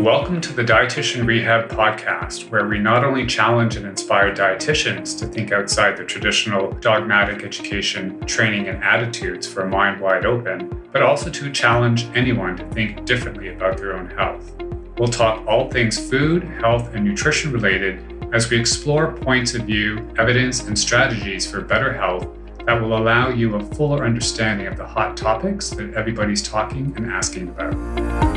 Welcome 0.00 0.40
to 0.40 0.54
the 0.54 0.64
Dietitian 0.64 1.26
Rehab 1.26 1.68
podcast, 1.68 2.48
where 2.48 2.66
we 2.66 2.78
not 2.78 3.04
only 3.04 3.26
challenge 3.26 3.76
and 3.76 3.84
inspire 3.84 4.34
dietitians 4.34 5.18
to 5.18 5.26
think 5.26 5.52
outside 5.52 5.98
the 5.98 6.06
traditional 6.06 6.72
dogmatic 6.72 7.44
education, 7.44 8.18
training, 8.24 8.68
and 8.68 8.82
attitudes 8.82 9.46
for 9.46 9.64
a 9.64 9.68
mind 9.68 10.00
wide 10.00 10.24
open, 10.24 10.88
but 10.90 11.02
also 11.02 11.28
to 11.28 11.50
challenge 11.50 12.06
anyone 12.14 12.56
to 12.56 12.66
think 12.70 13.04
differently 13.04 13.48
about 13.48 13.76
their 13.76 13.94
own 13.94 14.08
health. 14.08 14.50
We'll 14.96 15.08
talk 15.08 15.46
all 15.46 15.70
things 15.70 15.98
food, 16.08 16.44
health, 16.44 16.94
and 16.94 17.04
nutrition 17.04 17.52
related 17.52 18.02
as 18.32 18.48
we 18.48 18.58
explore 18.58 19.12
points 19.12 19.52
of 19.52 19.66
view, 19.66 19.98
evidence, 20.16 20.66
and 20.66 20.78
strategies 20.78 21.48
for 21.48 21.60
better 21.60 21.92
health 21.92 22.26
that 22.64 22.80
will 22.80 22.96
allow 22.96 23.28
you 23.28 23.54
a 23.56 23.64
fuller 23.74 24.06
understanding 24.06 24.66
of 24.66 24.78
the 24.78 24.86
hot 24.86 25.14
topics 25.14 25.68
that 25.68 25.92
everybody's 25.92 26.42
talking 26.42 26.90
and 26.96 27.04
asking 27.04 27.50
about. 27.50 28.29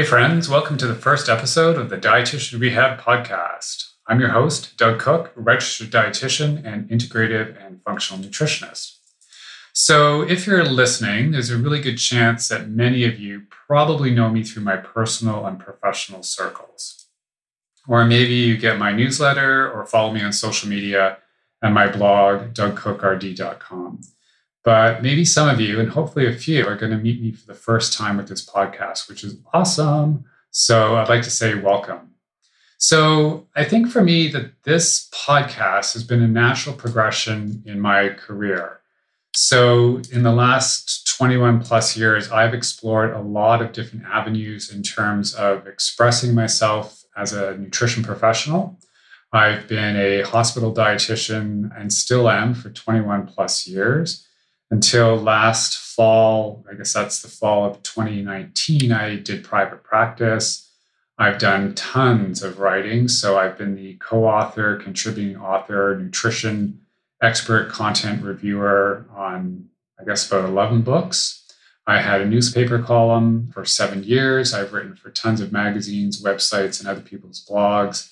Hey, 0.00 0.06
friends, 0.06 0.48
welcome 0.48 0.78
to 0.78 0.86
the 0.86 0.94
first 0.94 1.28
episode 1.28 1.76
of 1.76 1.90
the 1.90 1.98
Dietitian 1.98 2.58
Rehab 2.58 2.98
Podcast. 2.98 3.90
I'm 4.06 4.18
your 4.18 4.30
host, 4.30 4.74
Doug 4.78 4.98
Cook, 4.98 5.30
registered 5.36 5.90
dietitian 5.90 6.64
and 6.64 6.88
integrative 6.88 7.62
and 7.62 7.82
functional 7.82 8.24
nutritionist. 8.24 8.96
So, 9.74 10.22
if 10.22 10.46
you're 10.46 10.64
listening, 10.64 11.32
there's 11.32 11.50
a 11.50 11.58
really 11.58 11.82
good 11.82 11.98
chance 11.98 12.48
that 12.48 12.70
many 12.70 13.04
of 13.04 13.20
you 13.20 13.42
probably 13.50 14.10
know 14.10 14.30
me 14.30 14.42
through 14.42 14.62
my 14.62 14.78
personal 14.78 15.44
and 15.44 15.60
professional 15.60 16.22
circles. 16.22 17.08
Or 17.86 18.06
maybe 18.06 18.32
you 18.32 18.56
get 18.56 18.78
my 18.78 18.92
newsletter 18.92 19.70
or 19.70 19.84
follow 19.84 20.14
me 20.14 20.22
on 20.22 20.32
social 20.32 20.70
media 20.70 21.18
and 21.60 21.74
my 21.74 21.88
blog, 21.88 22.54
dougcookrd.com. 22.54 24.00
But 24.62 25.02
maybe 25.02 25.24
some 25.24 25.48
of 25.48 25.60
you, 25.60 25.80
and 25.80 25.88
hopefully 25.88 26.26
a 26.26 26.32
few, 26.32 26.66
are 26.66 26.76
going 26.76 26.92
to 26.92 26.98
meet 26.98 27.22
me 27.22 27.32
for 27.32 27.46
the 27.46 27.54
first 27.54 27.94
time 27.94 28.18
with 28.18 28.28
this 28.28 28.44
podcast, 28.44 29.08
which 29.08 29.24
is 29.24 29.38
awesome. 29.54 30.24
So 30.50 30.96
I'd 30.96 31.08
like 31.08 31.22
to 31.22 31.30
say 31.30 31.54
welcome. 31.54 32.10
So 32.76 33.46
I 33.56 33.64
think 33.64 33.90
for 33.90 34.02
me 34.02 34.28
that 34.28 34.62
this 34.64 35.08
podcast 35.14 35.94
has 35.94 36.04
been 36.04 36.22
a 36.22 36.28
natural 36.28 36.74
progression 36.74 37.62
in 37.66 37.80
my 37.80 38.10
career. 38.10 38.80
So 39.34 40.02
in 40.12 40.22
the 40.22 40.32
last 40.32 41.06
21 41.16 41.60
plus 41.60 41.96
years, 41.96 42.30
I've 42.30 42.54
explored 42.54 43.12
a 43.12 43.20
lot 43.20 43.62
of 43.62 43.72
different 43.72 44.04
avenues 44.06 44.72
in 44.72 44.82
terms 44.82 45.34
of 45.34 45.66
expressing 45.66 46.34
myself 46.34 47.04
as 47.16 47.32
a 47.32 47.56
nutrition 47.56 48.02
professional. 48.02 48.78
I've 49.32 49.68
been 49.68 49.96
a 49.96 50.22
hospital 50.22 50.74
dietitian 50.74 51.70
and 51.78 51.92
still 51.92 52.28
am 52.28 52.54
for 52.54 52.70
21 52.70 53.26
plus 53.26 53.66
years 53.66 54.26
until 54.70 55.16
last 55.16 55.76
fall, 55.76 56.64
I 56.70 56.74
guess 56.74 56.92
that's 56.92 57.22
the 57.22 57.28
fall 57.28 57.64
of 57.64 57.82
2019, 57.82 58.92
I 58.92 59.16
did 59.16 59.44
private 59.44 59.82
practice. 59.82 60.70
I've 61.18 61.38
done 61.38 61.74
tons 61.74 62.42
of 62.42 62.60
writing. 62.60 63.08
So 63.08 63.38
I've 63.38 63.58
been 63.58 63.74
the 63.74 63.96
co 63.96 64.24
author, 64.24 64.76
contributing 64.76 65.36
author, 65.36 65.98
nutrition 66.00 66.80
expert, 67.22 67.70
content 67.70 68.22
reviewer 68.22 69.06
on, 69.14 69.68
I 70.00 70.04
guess, 70.04 70.26
about 70.26 70.48
11 70.48 70.82
books. 70.82 71.36
I 71.86 72.00
had 72.00 72.20
a 72.20 72.26
newspaper 72.26 72.78
column 72.78 73.50
for 73.52 73.64
seven 73.64 74.04
years. 74.04 74.54
I've 74.54 74.72
written 74.72 74.94
for 74.94 75.10
tons 75.10 75.40
of 75.40 75.52
magazines, 75.52 76.22
websites, 76.22 76.78
and 76.78 76.88
other 76.88 77.00
people's 77.00 77.44
blogs. 77.44 78.10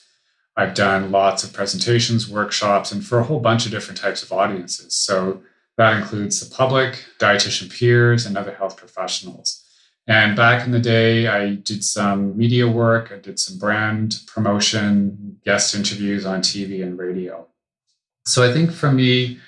I've 0.57 0.75
done 0.75 1.13
lots 1.13 1.45
of 1.45 1.53
presentations, 1.53 2.29
workshops, 2.29 2.91
and 2.91 3.07
for 3.07 3.21
a 3.21 3.25
whole 3.25 3.39
bunch 3.39 3.65
of 3.65 3.71
different 3.71 4.01
types 4.01 4.23
of 4.23 4.33
audiences. 4.33 4.95
So 4.95 5.43
that 5.79 5.97
includes 5.97 6.47
the 6.47 6.55
public, 6.55 7.05
dietitian 7.19 7.73
peers, 7.73 8.27
and 8.27 8.37
other 8.37 8.53
health 8.53 8.77
professionals. 8.77 9.65
And 10.09 10.37
back 10.37 10.67
in 10.67 10.73
the 10.73 10.81
day, 10.81 11.29
I 11.29 11.55
did 11.55 11.85
some 11.85 12.37
media 12.37 12.67
work, 12.67 13.13
I 13.13 13.19
did 13.19 13.39
some 13.39 13.59
brand 13.59 14.21
promotion, 14.27 15.39
guest 15.45 15.75
interviews 15.75 16.27
on 16.27 16.41
TV 16.41 16.83
and 16.83 16.99
radio. 16.99 17.47
So 18.27 18.49
I 18.49 18.53
think 18.53 18.73
for 18.73 18.91
me, 18.91 19.39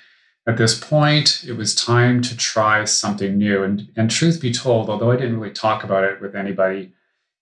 at 0.47 0.57
this 0.57 0.79
point, 0.79 1.43
it 1.45 1.53
was 1.53 1.75
time 1.75 2.21
to 2.21 2.37
try 2.37 2.85
something 2.85 3.37
new. 3.37 3.63
And, 3.63 3.89
and 3.97 4.09
truth 4.09 4.41
be 4.41 4.53
told, 4.53 4.89
although 4.89 5.11
I 5.11 5.17
didn't 5.17 5.39
really 5.39 5.53
talk 5.53 5.83
about 5.83 6.03
it 6.05 6.21
with 6.21 6.35
anybody, 6.35 6.93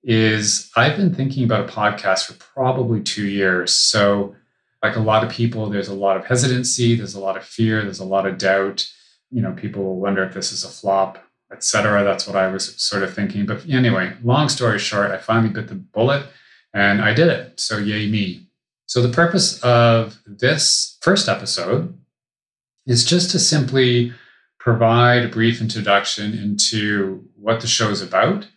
is 0.04 0.72
I've 0.76 0.98
been 0.98 1.14
thinking 1.14 1.44
about 1.44 1.70
a 1.70 1.72
podcast 1.72 2.26
for 2.26 2.34
probably 2.34 3.02
two 3.02 3.28
years. 3.28 3.74
So 3.74 4.36
like 4.82 4.96
a 4.96 5.02
lot 5.02 5.24
of 5.24 5.30
people, 5.30 5.70
there's 5.70 5.88
a 5.88 5.94
lot 5.94 6.18
of 6.18 6.26
hesitancy, 6.26 6.96
there's 6.96 7.16
a 7.16 7.20
lot 7.20 7.38
of 7.38 7.44
fear, 7.44 7.84
there's 7.84 8.00
a 8.00 8.06
lot 8.06 8.26
of 8.26 8.38
doubt. 8.38 8.88
You 9.32 9.42
know, 9.42 9.52
people 9.52 9.84
will 9.84 10.00
wonder 10.00 10.24
if 10.24 10.34
this 10.34 10.52
is 10.52 10.64
a 10.64 10.70
flop, 10.70 11.24
etc. 11.52 12.04
That's 12.04 12.26
what 12.26 12.36
I 12.36 12.48
was 12.48 12.82
sort 12.82 13.04
of 13.04 13.14
thinking. 13.14 13.46
But 13.46 13.68
anyway, 13.70 14.14
long 14.24 14.50
story 14.50 14.80
short, 14.80 15.12
I 15.12 15.18
finally 15.18 15.50
bit 15.50 15.68
the 15.68 15.76
bullet 15.76 16.26
and 16.74 17.02
I 17.02 17.14
did 17.14 17.28
it. 17.28 17.60
So 17.60 17.78
yay 17.78 18.10
me. 18.10 18.48
So 18.86 19.02
the 19.02 19.14
purpose 19.14 19.62
of 19.62 20.18
this 20.26 20.98
first 21.02 21.30
episode 21.30 21.96
is 22.88 23.06
just 23.06 23.30
to 23.32 23.40
simply 23.40 24.14
provide 24.60 25.24
a 25.24 25.30
brief 25.30 25.62
introduction 25.62 26.34
into 26.34 27.24
what 27.36 27.62
the 27.62 27.68
show 27.68 27.90
is 27.90 28.02
about, 28.02 28.48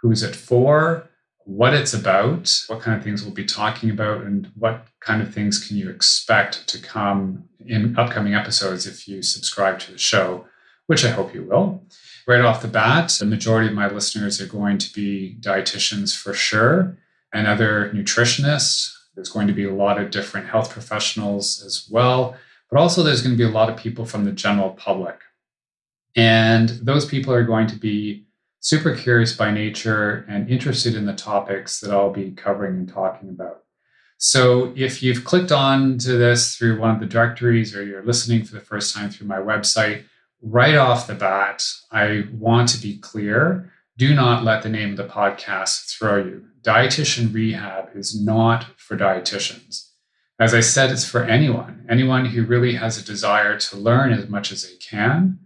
who's 0.00 0.22
it 0.22 0.34
for, 0.34 1.08
what 1.44 1.74
it's 1.74 1.94
about, 1.94 2.54
what 2.68 2.80
kind 2.80 2.96
of 2.96 3.02
things 3.02 3.22
we'll 3.22 3.34
be 3.34 3.44
talking 3.44 3.90
about, 3.90 4.22
and 4.22 4.50
what 4.56 4.86
kind 5.00 5.22
of 5.22 5.32
things 5.32 5.66
can 5.66 5.76
you 5.76 5.90
expect 5.90 6.68
to 6.68 6.78
come 6.80 7.44
in 7.58 7.98
upcoming 7.98 8.34
episodes 8.34 8.86
if 8.86 9.08
you 9.08 9.22
subscribe 9.22 9.78
to 9.80 9.92
the 9.92 9.98
show, 9.98 10.46
which 10.86 11.04
I 11.04 11.10
hope 11.10 11.34
you 11.34 11.44
will. 11.44 11.84
Right 12.26 12.40
off 12.40 12.62
the 12.62 12.68
bat, 12.68 13.16
the 13.18 13.26
majority 13.26 13.68
of 13.68 13.74
my 13.74 13.88
listeners 13.88 14.40
are 14.40 14.46
going 14.46 14.78
to 14.78 14.92
be 14.92 15.36
dietitians 15.40 16.16
for 16.16 16.32
sure 16.32 16.96
and 17.32 17.46
other 17.46 17.90
nutritionists. 17.94 18.92
There's 19.14 19.28
going 19.28 19.48
to 19.48 19.52
be 19.52 19.64
a 19.64 19.74
lot 19.74 20.00
of 20.00 20.10
different 20.10 20.48
health 20.48 20.70
professionals 20.70 21.62
as 21.66 21.88
well, 21.90 22.36
but 22.70 22.78
also 22.78 23.02
there's 23.02 23.22
going 23.22 23.36
to 23.36 23.44
be 23.44 23.48
a 23.48 23.52
lot 23.52 23.68
of 23.68 23.76
people 23.76 24.06
from 24.06 24.24
the 24.24 24.32
general 24.32 24.70
public. 24.70 25.18
And 26.14 26.68
those 26.68 27.06
people 27.06 27.32
are 27.32 27.44
going 27.44 27.66
to 27.68 27.76
be 27.76 28.26
super 28.62 28.94
curious 28.94 29.34
by 29.34 29.50
nature 29.50 30.24
and 30.28 30.48
interested 30.48 30.94
in 30.94 31.04
the 31.04 31.12
topics 31.12 31.80
that 31.80 31.90
I'll 31.90 32.12
be 32.12 32.30
covering 32.30 32.76
and 32.76 32.88
talking 32.88 33.28
about. 33.28 33.64
So 34.18 34.72
if 34.76 35.02
you've 35.02 35.24
clicked 35.24 35.50
on 35.50 35.98
to 35.98 36.12
this 36.12 36.56
through 36.56 36.78
one 36.78 36.94
of 36.94 37.00
the 37.00 37.06
directories 37.06 37.74
or 37.74 37.84
you're 37.84 38.04
listening 38.04 38.44
for 38.44 38.54
the 38.54 38.60
first 38.60 38.94
time 38.94 39.10
through 39.10 39.26
my 39.26 39.38
website, 39.38 40.04
right 40.40 40.76
off 40.76 41.08
the 41.08 41.14
bat, 41.14 41.64
I 41.90 42.26
want 42.32 42.68
to 42.68 42.80
be 42.80 42.98
clear. 42.98 43.72
Do 43.98 44.14
not 44.14 44.44
let 44.44 44.62
the 44.62 44.68
name 44.68 44.92
of 44.92 44.96
the 44.96 45.12
podcast 45.12 45.98
throw 45.98 46.18
you. 46.18 46.44
Dietitian 46.62 47.34
Rehab 47.34 47.90
is 47.96 48.18
not 48.18 48.66
for 48.76 48.96
dietitians. 48.96 49.88
As 50.38 50.54
I 50.54 50.60
said, 50.60 50.92
it's 50.92 51.04
for 51.04 51.24
anyone, 51.24 51.84
anyone 51.90 52.26
who 52.26 52.44
really 52.44 52.74
has 52.74 52.96
a 52.96 53.04
desire 53.04 53.58
to 53.58 53.76
learn 53.76 54.12
as 54.12 54.28
much 54.28 54.52
as 54.52 54.62
they 54.62 54.76
can 54.76 55.40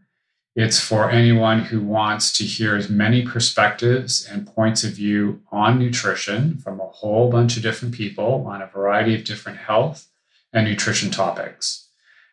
it's 0.56 0.81
for 0.81 1.11
anyone 1.11 1.61
who 1.61 1.83
wants 1.83 2.33
to 2.39 2.44
hear 2.44 2.77
as 2.77 2.89
many 2.89 3.22
perspectives 3.22 4.27
and 4.27 4.47
points 4.47 4.84
of 4.84 4.93
view 4.93 5.43
on 5.53 5.78
nutrition 5.78 6.56
from 6.56 6.81
a 6.81 6.87
whole 6.87 7.31
bunch 7.31 7.59
of 7.59 7.62
different 7.62 7.94
people 7.94 8.47
on 8.49 8.62
a 8.62 8.66
variety 8.66 9.15
of 9.15 9.25
different 9.25 9.59
health 9.59 10.09
and 10.55 10.66
nutrition 10.66 11.11
topics. 11.11 11.89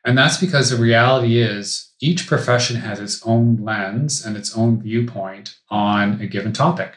And 0.05 0.17
that's 0.17 0.37
because 0.37 0.69
the 0.69 0.81
reality 0.81 1.41
is 1.41 1.91
each 1.99 2.25
profession 2.25 2.77
has 2.77 3.01
its 3.01 3.21
own 3.25 3.57
lens 3.57 4.25
and 4.25 4.37
its 4.37 4.57
own 4.57 4.81
viewpoint 4.81 5.57
on 5.69 6.21
a 6.21 6.27
given 6.27 6.53
topic. 6.53 6.93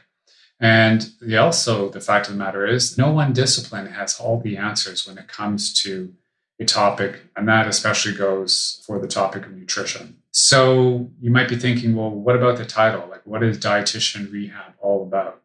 And 0.60 1.10
the, 1.20 1.36
also, 1.38 1.88
the 1.88 2.00
fact 2.00 2.28
of 2.28 2.34
the 2.34 2.38
matter 2.38 2.64
is, 2.64 2.96
no 2.96 3.10
one 3.10 3.32
discipline 3.32 3.88
has 3.88 4.18
all 4.18 4.40
the 4.40 4.56
answers 4.56 5.06
when 5.06 5.18
it 5.18 5.26
comes 5.26 5.74
to 5.82 6.14
a 6.58 6.64
topic, 6.64 7.22
and 7.36 7.48
that 7.48 7.66
especially 7.66 8.14
goes 8.14 8.82
for 8.86 8.98
the 8.98 9.08
topic 9.08 9.44
of 9.44 9.52
nutrition. 9.52 10.18
So 10.38 11.10
you 11.18 11.30
might 11.30 11.48
be 11.48 11.56
thinking, 11.56 11.96
well, 11.96 12.10
what 12.10 12.36
about 12.36 12.58
the 12.58 12.66
title? 12.66 13.08
Like, 13.08 13.22
what 13.24 13.42
is 13.42 13.58
dietitian 13.58 14.30
rehab 14.30 14.74
all 14.82 15.02
about? 15.02 15.40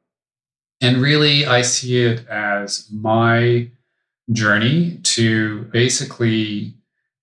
And 0.82 1.02
really, 1.02 1.46
I 1.46 1.62
see 1.62 2.04
it 2.04 2.28
as 2.28 2.90
my 2.92 3.72
journey 4.34 5.00
to 5.04 5.62
basically 5.72 6.74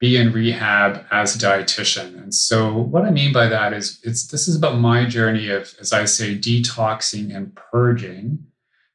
be 0.00 0.16
in 0.16 0.32
rehab 0.32 1.04
as 1.10 1.36
a 1.36 1.38
dietitian. 1.38 2.16
And 2.16 2.34
so 2.34 2.74
what 2.74 3.04
I 3.04 3.10
mean 3.10 3.34
by 3.34 3.48
that 3.48 3.74
is 3.74 4.00
it's 4.02 4.28
this 4.28 4.48
is 4.48 4.56
about 4.56 4.78
my 4.78 5.04
journey 5.04 5.50
of, 5.50 5.74
as 5.78 5.92
I 5.92 6.06
say, 6.06 6.38
detoxing 6.38 7.36
and 7.36 7.54
purging 7.54 8.46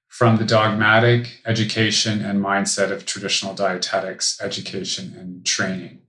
from 0.07 0.37
the 0.37 0.45
dogmatic 0.45 1.41
education 1.45 2.25
and 2.25 2.43
mindset 2.43 2.89
of 2.89 3.05
traditional 3.05 3.53
dietetics 3.53 4.41
education 4.41 5.15
and 5.15 5.45
training. 5.45 5.99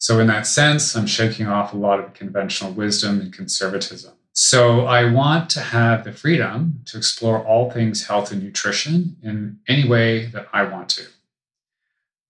So, 0.00 0.18
in 0.18 0.28
that 0.28 0.46
sense, 0.46 0.96
I'm 0.96 1.06
shaking 1.06 1.46
off 1.46 1.74
a 1.74 1.76
lot 1.76 2.00
of 2.00 2.14
conventional 2.14 2.72
wisdom 2.72 3.20
and 3.20 3.30
conservatism. 3.30 4.14
So, 4.32 4.86
I 4.86 5.12
want 5.12 5.50
to 5.50 5.60
have 5.60 6.04
the 6.04 6.12
freedom 6.12 6.80
to 6.86 6.96
explore 6.96 7.44
all 7.44 7.70
things 7.70 8.06
health 8.06 8.32
and 8.32 8.42
nutrition 8.42 9.18
in 9.22 9.58
any 9.68 9.86
way 9.86 10.24
that 10.26 10.48
I 10.54 10.62
want 10.62 10.88
to. 10.90 11.02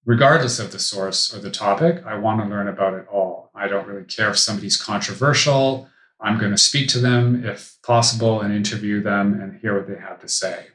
Regardless 0.05 0.59
of 0.59 0.73
the 0.73 0.81
source 0.81 1.33
or 1.33 1.39
the 1.39 1.51
topic, 1.53 2.03
I 2.05 2.19
want 2.19 2.41
to 2.41 2.49
learn 2.49 2.67
about 2.67 2.95
it 2.95 3.07
all. 3.07 3.53
I 3.55 3.69
don't 3.69 3.87
really 3.87 4.05
care 4.05 4.31
if 4.31 4.39
somebody's 4.39 4.77
controversial. 4.77 5.89
I'm 6.21 6.39
going 6.41 6.51
to 6.51 6.59
speak 6.59 6.89
to 6.89 6.99
them 6.99 7.47
if 7.47 7.77
possible 7.85 8.41
and 8.41 8.53
interview 8.53 9.01
them 9.01 9.41
and 9.41 9.61
hear 9.61 9.77
what 9.77 9.87
they 9.87 10.01
have 10.01 10.21
to 10.23 10.29
say. 10.29 10.67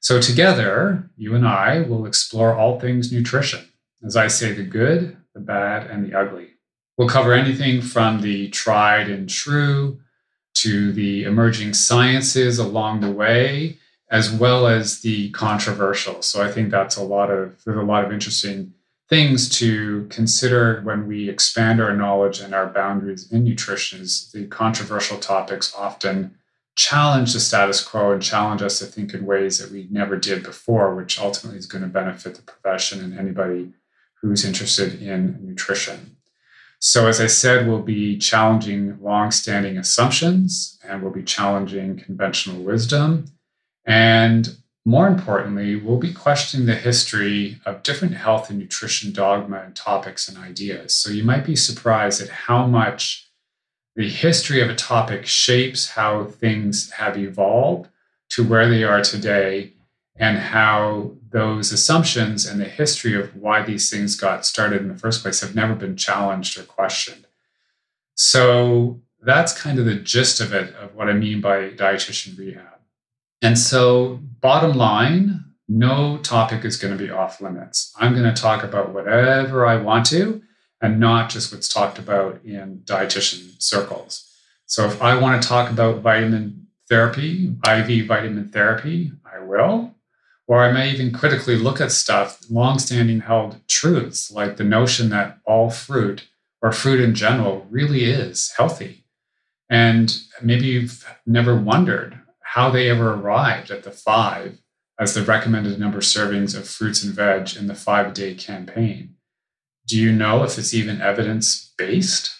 So, 0.00 0.20
together, 0.20 1.08
you 1.16 1.36
and 1.36 1.46
I 1.46 1.82
will 1.82 2.06
explore 2.06 2.56
all 2.56 2.80
things 2.80 3.12
nutrition. 3.12 3.68
As 4.04 4.16
I 4.16 4.26
say, 4.26 4.50
the 4.50 4.64
good, 4.64 5.16
the 5.34 5.40
bad, 5.40 5.90
and 5.90 6.04
the 6.04 6.16
ugly. 6.16 6.48
We'll 6.96 7.08
cover 7.08 7.32
anything 7.32 7.82
from 7.82 8.20
the 8.20 8.48
tried 8.48 9.08
and 9.08 9.28
true 9.28 10.00
to 10.54 10.92
the 10.92 11.24
emerging 11.24 11.74
sciences 11.74 12.58
along 12.58 13.00
the 13.00 13.10
way, 13.10 13.78
as 14.10 14.30
well 14.30 14.66
as 14.66 15.00
the 15.00 15.30
controversial. 15.30 16.22
So, 16.22 16.42
I 16.42 16.50
think 16.50 16.70
that's 16.70 16.96
a 16.96 17.02
lot 17.02 17.30
of, 17.30 17.62
there's 17.64 17.76
a 17.76 17.82
lot 17.82 18.04
of 18.04 18.12
interesting 18.12 18.74
things 19.08 19.48
to 19.58 20.06
consider 20.08 20.80
when 20.82 21.06
we 21.06 21.28
expand 21.28 21.80
our 21.80 21.94
knowledge 21.94 22.40
and 22.40 22.54
our 22.54 22.66
boundaries 22.66 23.30
in 23.30 23.44
nutrition 23.44 24.00
is 24.00 24.30
the 24.32 24.46
controversial 24.46 25.18
topics 25.18 25.74
often 25.76 26.34
challenge 26.76 27.32
the 27.32 27.40
status 27.40 27.82
quo 27.82 28.12
and 28.12 28.22
challenge 28.22 28.62
us 28.62 28.78
to 28.78 28.86
think 28.86 29.14
in 29.14 29.26
ways 29.26 29.58
that 29.58 29.70
we 29.70 29.86
never 29.90 30.16
did 30.16 30.42
before, 30.42 30.94
which 30.94 31.20
ultimately 31.20 31.58
is 31.58 31.66
going 31.66 31.82
to 31.82 31.88
benefit 31.88 32.34
the 32.34 32.42
profession 32.42 33.00
and 33.00 33.18
anybody 33.18 33.72
who's 34.24 34.44
interested 34.44 35.02
in 35.02 35.38
nutrition. 35.42 36.16
So, 36.78 37.06
as 37.06 37.20
I 37.20 37.26
said, 37.26 37.68
we'll 37.68 37.82
be 37.82 38.16
challenging 38.16 38.98
long-standing 39.02 39.76
assumptions 39.76 40.78
and 40.82 41.02
we'll 41.02 41.12
be 41.12 41.22
challenging 41.22 41.98
conventional 41.98 42.62
wisdom. 42.62 43.26
And 43.84 44.56
more 44.86 45.08
importantly, 45.08 45.76
we'll 45.76 45.98
be 45.98 46.12
questioning 46.12 46.66
the 46.66 46.74
history 46.74 47.58
of 47.66 47.82
different 47.82 48.14
health 48.14 48.48
and 48.48 48.58
nutrition 48.58 49.12
dogma 49.12 49.58
and 49.58 49.76
topics 49.76 50.26
and 50.26 50.38
ideas. 50.38 50.94
So, 50.94 51.10
you 51.10 51.22
might 51.22 51.44
be 51.44 51.56
surprised 51.56 52.22
at 52.22 52.30
how 52.30 52.66
much 52.66 53.28
the 53.94 54.08
history 54.08 54.62
of 54.62 54.70
a 54.70 54.74
topic 54.74 55.26
shapes 55.26 55.90
how 55.90 56.24
things 56.24 56.90
have 56.92 57.18
evolved 57.18 57.90
to 58.30 58.42
where 58.42 58.68
they 58.68 58.84
are 58.84 59.02
today 59.02 59.74
and 60.16 60.38
how 60.38 61.12
those 61.30 61.72
assumptions 61.72 62.46
and 62.46 62.60
the 62.60 62.66
history 62.66 63.18
of 63.18 63.34
why 63.34 63.62
these 63.62 63.90
things 63.90 64.14
got 64.14 64.46
started 64.46 64.80
in 64.80 64.88
the 64.88 64.98
first 64.98 65.22
place 65.22 65.40
have 65.40 65.54
never 65.54 65.74
been 65.74 65.96
challenged 65.96 66.58
or 66.58 66.62
questioned. 66.62 67.26
So 68.14 69.00
that's 69.20 69.58
kind 69.58 69.78
of 69.78 69.86
the 69.86 69.96
gist 69.96 70.40
of 70.40 70.52
it, 70.52 70.74
of 70.76 70.94
what 70.94 71.08
I 71.08 71.14
mean 71.14 71.40
by 71.40 71.70
dietitian 71.70 72.38
rehab. 72.38 72.78
And 73.42 73.58
so, 73.58 74.20
bottom 74.40 74.76
line, 74.76 75.44
no 75.68 76.18
topic 76.18 76.64
is 76.64 76.76
going 76.76 76.96
to 76.96 77.02
be 77.02 77.10
off 77.10 77.40
limits. 77.40 77.92
I'm 77.98 78.12
going 78.14 78.32
to 78.32 78.40
talk 78.40 78.62
about 78.62 78.92
whatever 78.92 79.66
I 79.66 79.76
want 79.76 80.06
to 80.06 80.42
and 80.80 81.00
not 81.00 81.30
just 81.30 81.52
what's 81.52 81.68
talked 81.68 81.98
about 81.98 82.44
in 82.44 82.82
dietitian 82.84 83.60
circles. 83.60 84.30
So 84.66 84.86
if 84.86 85.00
I 85.00 85.18
want 85.18 85.42
to 85.42 85.48
talk 85.48 85.70
about 85.70 86.02
vitamin 86.02 86.66
therapy, 86.88 87.54
IV 87.66 88.06
vitamin 88.06 88.48
therapy, 88.48 89.12
I 89.24 89.42
will. 89.42 89.93
Or 90.46 90.62
I 90.62 90.72
may 90.72 90.90
even 90.90 91.12
critically 91.12 91.56
look 91.56 91.80
at 91.80 91.92
stuff, 91.92 92.40
longstanding 92.50 93.20
held 93.20 93.66
truths, 93.66 94.30
like 94.30 94.56
the 94.56 94.64
notion 94.64 95.08
that 95.10 95.38
all 95.46 95.70
fruit 95.70 96.28
or 96.60 96.72
fruit 96.72 97.00
in 97.00 97.14
general 97.14 97.66
really 97.70 98.04
is 98.04 98.52
healthy. 98.56 99.04
And 99.70 100.16
maybe 100.42 100.66
you've 100.66 101.06
never 101.26 101.56
wondered 101.56 102.20
how 102.42 102.70
they 102.70 102.90
ever 102.90 103.14
arrived 103.14 103.70
at 103.70 103.82
the 103.82 103.90
five 103.90 104.58
as 104.98 105.14
the 105.14 105.22
recommended 105.22 105.78
number 105.78 105.98
servings 105.98 106.56
of 106.56 106.68
fruits 106.68 107.02
and 107.02 107.14
veg 107.14 107.56
in 107.56 107.66
the 107.66 107.74
five 107.74 108.14
day 108.14 108.34
campaign. 108.34 109.16
Do 109.86 109.98
you 109.98 110.12
know 110.12 110.44
if 110.44 110.58
it's 110.58 110.72
even 110.72 111.00
evidence 111.00 111.72
based? 111.76 112.34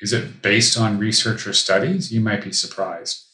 Is 0.00 0.12
it 0.12 0.42
based 0.42 0.76
on 0.76 0.98
research 0.98 1.46
or 1.46 1.52
studies? 1.52 2.12
You 2.12 2.20
might 2.20 2.42
be 2.42 2.52
surprised. 2.52 3.24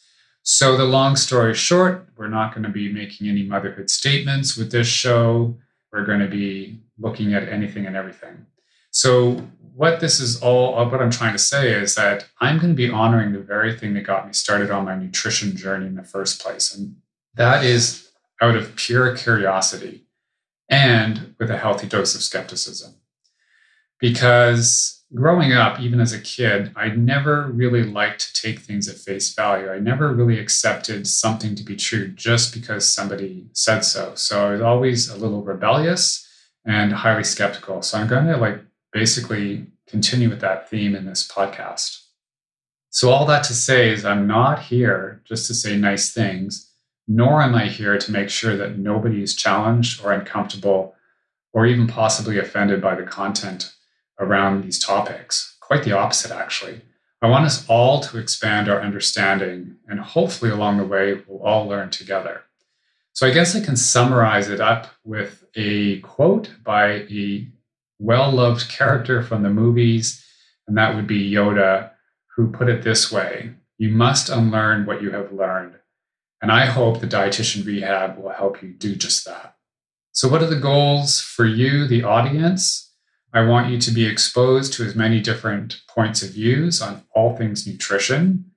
So, 0.51 0.75
the 0.75 0.83
long 0.83 1.15
story 1.15 1.53
short, 1.53 2.07
we're 2.17 2.27
not 2.27 2.55
going 2.55 2.63
to 2.63 2.71
be 2.71 2.91
making 2.91 3.29
any 3.29 3.43
motherhood 3.43 3.91
statements 3.91 4.57
with 4.57 4.71
this 4.71 4.87
show. 4.87 5.55
We're 5.93 6.05
going 6.05 6.21
to 6.21 6.27
be 6.27 6.79
looking 6.97 7.35
at 7.35 7.47
anything 7.47 7.85
and 7.85 7.95
everything. 7.95 8.47
So, 8.89 9.47
what 9.75 9.99
this 9.99 10.19
is 10.19 10.41
all, 10.41 10.79
uh, 10.79 10.89
what 10.89 11.03
I'm 11.03 11.11
trying 11.11 11.33
to 11.33 11.37
say 11.37 11.71
is 11.71 11.93
that 11.93 12.27
I'm 12.41 12.57
going 12.57 12.69
to 12.69 12.75
be 12.75 12.89
honoring 12.89 13.31
the 13.31 13.39
very 13.39 13.77
thing 13.77 13.93
that 13.93 14.07
got 14.07 14.25
me 14.25 14.33
started 14.33 14.71
on 14.71 14.85
my 14.85 14.95
nutrition 14.95 15.55
journey 15.55 15.85
in 15.85 15.93
the 15.93 16.03
first 16.03 16.41
place. 16.41 16.73
And 16.73 16.95
that 17.35 17.63
is 17.63 18.09
out 18.41 18.55
of 18.55 18.75
pure 18.75 19.15
curiosity 19.15 20.07
and 20.67 21.35
with 21.37 21.51
a 21.51 21.59
healthy 21.59 21.85
dose 21.85 22.15
of 22.15 22.23
skepticism 22.23 22.95
because 23.99 25.03
growing 25.13 25.53
up, 25.53 25.79
even 25.79 25.99
as 25.99 26.13
a 26.13 26.19
kid, 26.19 26.71
I 26.75 26.89
never 26.89 27.47
really 27.47 27.83
liked 27.83 28.35
to 28.35 28.41
take 28.41 28.59
things 28.59 28.87
at 28.87 28.95
face 28.95 29.33
value. 29.33 29.71
I 29.71 29.79
never 29.79 30.13
really 30.13 30.39
accepted 30.39 31.07
something 31.07 31.55
to 31.55 31.63
be 31.63 31.75
true 31.75 32.09
just 32.09 32.53
because 32.53 32.91
somebody 32.91 33.47
said 33.53 33.81
so. 33.81 34.13
So 34.15 34.47
I 34.47 34.51
was 34.51 34.61
always 34.61 35.09
a 35.09 35.17
little 35.17 35.43
rebellious 35.43 36.27
and 36.65 36.93
highly 36.93 37.23
skeptical. 37.23 37.81
So 37.81 37.97
I'm 37.97 38.07
going 38.07 38.27
to 38.27 38.37
like 38.37 38.61
basically 38.91 39.67
continue 39.87 40.29
with 40.29 40.41
that 40.41 40.69
theme 40.69 40.95
in 40.95 41.05
this 41.05 41.27
podcast. 41.27 42.03
So 42.91 43.09
all 43.09 43.25
that 43.25 43.43
to 43.45 43.53
say 43.53 43.89
is 43.89 44.05
I'm 44.05 44.27
not 44.27 44.63
here 44.63 45.21
just 45.25 45.47
to 45.47 45.53
say 45.53 45.75
nice 45.75 46.11
things, 46.11 46.71
nor 47.07 47.41
am 47.41 47.55
I 47.55 47.65
here 47.65 47.97
to 47.97 48.11
make 48.11 48.29
sure 48.29 48.55
that 48.57 48.77
nobody 48.77 49.23
is 49.23 49.35
challenged 49.35 50.03
or 50.03 50.11
uncomfortable 50.11 50.95
or 51.53 51.65
even 51.65 51.87
possibly 51.87 52.37
offended 52.37 52.81
by 52.81 52.93
the 52.95 53.03
content 53.03 53.73
around 54.19 54.63
these 54.63 54.79
topics. 54.79 55.57
Quite 55.61 55.83
the 55.83 55.97
opposite, 55.97 56.31
actually. 56.31 56.81
I 57.21 57.27
want 57.27 57.45
us 57.45 57.65
all 57.67 57.99
to 58.01 58.17
expand 58.17 58.69
our 58.69 58.81
understanding, 58.81 59.75
and 59.87 59.99
hopefully, 59.99 60.51
along 60.51 60.77
the 60.77 60.85
way, 60.85 61.21
we'll 61.27 61.43
all 61.43 61.67
learn 61.67 61.89
together. 61.89 62.43
So, 63.13 63.27
I 63.27 63.31
guess 63.31 63.55
I 63.55 63.59
can 63.59 63.75
summarize 63.75 64.49
it 64.49 64.61
up 64.61 64.87
with 65.03 65.43
a 65.55 65.99
quote 65.99 66.51
by 66.63 66.91
a 67.09 67.47
well 67.99 68.31
loved 68.31 68.69
character 68.69 69.21
from 69.21 69.43
the 69.43 69.49
movies, 69.49 70.25
and 70.67 70.77
that 70.77 70.95
would 70.95 71.07
be 71.07 71.29
Yoda, 71.29 71.91
who 72.35 72.51
put 72.51 72.69
it 72.69 72.83
this 72.83 73.11
way 73.11 73.51
You 73.77 73.89
must 73.89 74.29
unlearn 74.29 74.85
what 74.85 75.01
you 75.01 75.11
have 75.11 75.33
learned. 75.33 75.75
And 76.41 76.51
I 76.53 76.67
hope 76.67 77.01
the 77.01 77.07
Dietitian 77.07 77.65
Rehab 77.65 78.17
will 78.17 78.29
help 78.29 78.63
you 78.63 78.69
do 78.69 78.95
just 78.95 79.25
that. 79.25 79.55
So, 80.13 80.29
what 80.29 80.41
are 80.41 80.49
the 80.49 80.55
goals 80.55 81.19
for 81.19 81.45
you, 81.45 81.85
the 81.85 82.03
audience? 82.03 82.88
I 83.31 83.41
want 83.41 83.69
you 83.69 83.79
to 83.79 83.91
be 83.91 84.07
exposed 84.07 84.73
to 84.73 84.83
as 84.83 84.95
many 84.95 85.19
different 85.19 85.81
points 85.87 86.23
of 86.23 86.31
views 86.31 86.81
on 86.81 87.03
all 87.13 87.35
things 87.35 87.67
nutrition. 87.67 88.51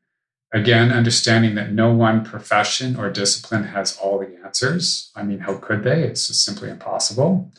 Again, 0.54 0.90
understanding 0.90 1.54
that 1.56 1.72
no 1.72 1.92
one 1.92 2.24
profession 2.24 2.96
or 2.96 3.10
discipline 3.10 3.64
has 3.64 3.96
all 3.98 4.18
the 4.18 4.34
answers. 4.44 5.10
I 5.14 5.24
mean, 5.24 5.40
how 5.40 5.56
could 5.56 5.82
they? 5.82 6.02
It's 6.04 6.28
just 6.28 6.44
simply 6.44 6.70
impossible. 6.70 7.52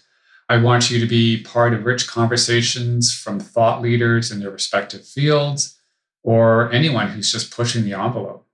I 0.49 0.57
want 0.57 0.89
you 0.89 0.99
to 0.99 1.05
be 1.05 1.41
part 1.43 1.73
of 1.73 1.85
rich 1.85 2.07
conversations 2.07 3.13
from 3.13 3.39
thought 3.39 3.81
leaders 3.81 4.31
in 4.31 4.39
their 4.39 4.51
respective 4.51 5.05
fields 5.05 5.79
or 6.23 6.71
anyone 6.71 7.09
who's 7.09 7.31
just 7.31 7.55
pushing 7.55 7.83
the 7.83 7.93
envelope. 7.93 8.45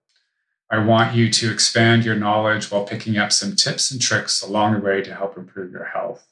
I 0.70 0.80
want 0.80 1.16
you 1.16 1.32
to 1.32 1.52
expand 1.52 2.06
your 2.06 2.16
knowledge 2.16 2.70
while 2.70 2.86
picking 2.86 3.18
up 3.18 3.32
some 3.32 3.56
tips 3.56 3.90
and 3.90 4.02
tricks 4.02 4.42
along 4.42 4.74
the 4.74 4.80
way 4.80 5.02
to 5.02 5.16
help 5.16 5.38
improve 5.38 5.72
your 5.72 5.86
health. 5.86 6.29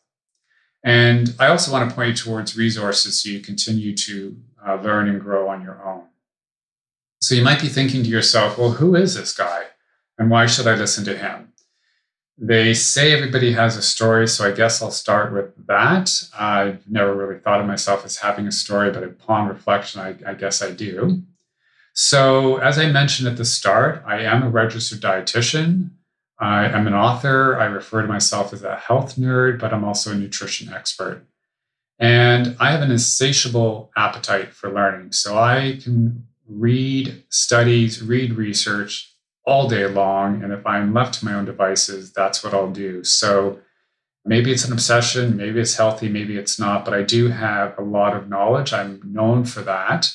And 0.84 1.36
I 1.40 1.48
also 1.48 1.72
want 1.72 1.90
to 1.90 1.96
point 1.96 2.10
you 2.10 2.16
towards 2.16 2.58
resources 2.58 3.22
so 3.22 3.30
you 3.30 3.40
continue 3.40 3.96
to 3.96 4.38
uh, 4.66 4.76
learn 4.76 5.10
and 5.10 5.20
grow 5.20 5.50
on 5.50 5.64
your 5.64 5.84
own. 5.86 6.04
So 7.22 7.36
you 7.36 7.44
might 7.44 7.62
be 7.62 7.68
thinking 7.68 8.04
to 8.04 8.10
yourself, 8.10 8.58
well, 8.58 8.72
who 8.72 8.96
is 8.96 9.16
this 9.16 9.36
guy? 9.36 9.64
And 10.18 10.30
why 10.30 10.46
should 10.46 10.68
I 10.68 10.76
listen 10.76 11.04
to 11.06 11.18
him? 11.18 11.54
They 12.38 12.76
say 12.76 13.14
everybody 13.14 13.54
has 13.54 13.78
a 13.78 13.82
story, 13.82 14.28
so 14.28 14.46
I 14.46 14.52
guess 14.52 14.82
I'll 14.82 14.92
start 14.92 15.34
with 15.34 15.66
that. 15.66 16.12
I've 16.38 16.88
never 16.88 17.16
really 17.16 17.40
thought 17.40 17.60
of 17.60 17.66
myself 17.66 18.06
as 18.06 18.18
having 18.18 18.46
a 18.46 18.52
story, 18.52 18.92
but 18.92 19.04
upon 19.04 19.48
reflection, 19.48 20.02
I, 20.02 20.16
I 20.26 20.36
guess 20.36 20.62
I 20.62 20.70
do. 20.72 21.24
So, 21.94 22.58
as 22.58 22.78
I 22.78 22.92
mentioned 22.92 23.28
at 23.28 23.38
the 23.38 23.46
start, 23.46 24.04
I 24.06 24.22
am 24.22 24.44
a 24.44 24.50
registered 24.50 25.02
dietitian. 25.02 25.90
I, 26.40 26.66
am 26.66 26.88
an 26.88 26.94
author. 26.94 27.58
I 27.58 27.66
refer 27.66 28.02
to 28.02 28.08
myself 28.08 28.54
as 28.54 28.64
a 28.64 28.76
health 28.76 29.16
nerd, 29.16 29.60
but 29.60 29.74
I'm 29.74 29.84
also 29.84 30.12
a 30.12 30.16
nutrition 30.16 30.72
expert. 30.72 31.26
And 32.00 32.56
I 32.60 32.72
have 32.72 32.82
an 32.82 32.92
insatiable 32.92 33.92
appetite 33.98 34.54
for 34.54 34.72
learning. 34.72 35.14
So 35.14 35.38
I 35.38 35.80
can 35.82 36.28
read 36.48 37.24
studies, 37.30 38.04
read 38.04 38.34
research 38.34 39.14
all 39.46 39.68
day 39.68 39.88
long. 39.88 40.44
And 40.44 40.54
if 40.54 40.66
I'm 40.66 40.94
left 40.94 41.16
to 41.16 41.26
my 41.26 41.34
own 41.34 41.46
devices, 41.46 42.12
that's 42.14 42.44
what 42.44 42.54
I'll 42.54 42.72
do. 42.72 43.04
So 43.04 43.60
maybe 44.26 44.52
it's 44.52 44.66
an 44.66 44.74
obsession, 44.74 45.38
maybe 45.38 45.60
it's 45.60 45.78
healthy, 45.78 46.10
maybe 46.10 46.38
it's 46.38 46.60
not, 46.60 46.86
but 46.86 46.94
I 46.94 47.02
do 47.02 47.30
have 47.30 47.78
a 47.80 47.82
lot 47.82 48.16
of 48.16 48.30
knowledge. 48.30 48.74
I'm 48.74 49.02
known 49.04 49.46
for 49.46 49.62
that. 49.62 50.14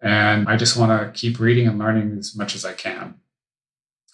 And 0.00 0.48
I 0.48 0.56
just 0.56 0.76
want 0.76 0.90
to 0.90 1.18
keep 1.18 1.38
reading 1.38 1.68
and 1.68 1.78
learning 1.78 2.18
as 2.18 2.36
much 2.36 2.56
as 2.56 2.64
I 2.64 2.72
can. 2.72 3.14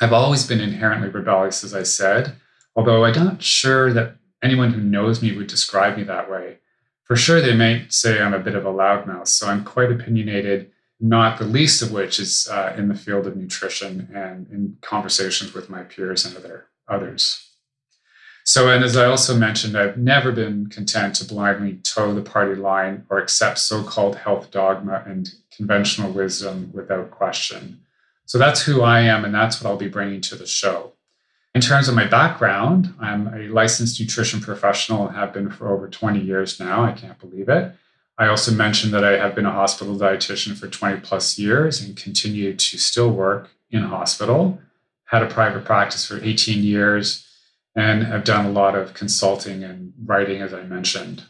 I've 0.00 0.12
always 0.12 0.46
been 0.46 0.60
inherently 0.60 1.08
rebellious, 1.08 1.64
as 1.64 1.74
I 1.74 1.82
said, 1.82 2.36
although 2.76 3.04
I'm 3.04 3.14
not 3.14 3.42
sure 3.42 3.92
that 3.92 4.16
anyone 4.42 4.72
who 4.72 4.80
knows 4.80 5.20
me 5.20 5.36
would 5.36 5.48
describe 5.48 5.96
me 5.96 6.04
that 6.04 6.30
way. 6.30 6.58
For 7.02 7.16
sure, 7.16 7.40
they 7.40 7.56
might 7.56 7.92
say 7.92 8.20
I'm 8.20 8.34
a 8.34 8.38
bit 8.38 8.54
of 8.54 8.64
a 8.64 8.72
loudmouth, 8.72 9.28
so 9.28 9.48
I'm 9.48 9.64
quite 9.64 9.90
opinionated, 9.90 10.70
not 11.00 11.38
the 11.38 11.44
least 11.44 11.82
of 11.82 11.90
which 11.90 12.20
is 12.20 12.48
uh, 12.48 12.74
in 12.76 12.88
the 12.88 12.94
field 12.94 13.26
of 13.26 13.36
nutrition 13.36 14.08
and 14.14 14.46
in 14.50 14.76
conversations 14.82 15.54
with 15.54 15.70
my 15.70 15.82
peers 15.82 16.24
and 16.24 16.36
other 16.36 16.66
others. 16.86 17.44
So, 18.44 18.70
and 18.70 18.84
as 18.84 18.96
I 18.96 19.04
also 19.04 19.36
mentioned, 19.36 19.76
I've 19.76 19.98
never 19.98 20.32
been 20.32 20.68
content 20.68 21.16
to 21.16 21.24
blindly 21.24 21.80
toe 21.82 22.14
the 22.14 22.22
party 22.22 22.54
line 22.54 23.04
or 23.10 23.18
accept 23.18 23.58
so 23.58 23.82
called 23.82 24.16
health 24.16 24.50
dogma 24.50 25.02
and 25.06 25.28
conventional 25.54 26.12
wisdom 26.12 26.70
without 26.72 27.10
question. 27.10 27.80
So 28.28 28.36
that's 28.36 28.62
who 28.62 28.82
I 28.82 29.00
am, 29.00 29.24
and 29.24 29.34
that's 29.34 29.58
what 29.58 29.70
I'll 29.70 29.78
be 29.78 29.88
bringing 29.88 30.20
to 30.20 30.36
the 30.36 30.46
show. 30.46 30.92
In 31.54 31.62
terms 31.62 31.88
of 31.88 31.94
my 31.94 32.06
background, 32.06 32.94
I'm 33.00 33.26
a 33.28 33.48
licensed 33.48 33.98
nutrition 33.98 34.42
professional 34.42 35.08
and 35.08 35.16
have 35.16 35.32
been 35.32 35.50
for 35.50 35.72
over 35.72 35.88
20 35.88 36.20
years 36.20 36.60
now. 36.60 36.84
I 36.84 36.92
can't 36.92 37.18
believe 37.18 37.48
it. 37.48 37.72
I 38.18 38.28
also 38.28 38.52
mentioned 38.52 38.92
that 38.92 39.02
I 39.02 39.16
have 39.16 39.34
been 39.34 39.46
a 39.46 39.50
hospital 39.50 39.96
dietitian 39.96 40.58
for 40.58 40.68
20 40.68 41.00
plus 41.00 41.38
years 41.38 41.80
and 41.80 41.96
continue 41.96 42.54
to 42.54 42.78
still 42.78 43.10
work 43.10 43.48
in 43.70 43.84
hospital. 43.84 44.60
Had 45.06 45.22
a 45.22 45.26
private 45.26 45.64
practice 45.64 46.06
for 46.06 46.22
18 46.22 46.62
years 46.62 47.26
and 47.74 48.02
have 48.02 48.24
done 48.24 48.44
a 48.44 48.50
lot 48.50 48.76
of 48.76 48.92
consulting 48.92 49.64
and 49.64 49.94
writing, 50.04 50.42
as 50.42 50.52
I 50.52 50.64
mentioned. 50.64 51.24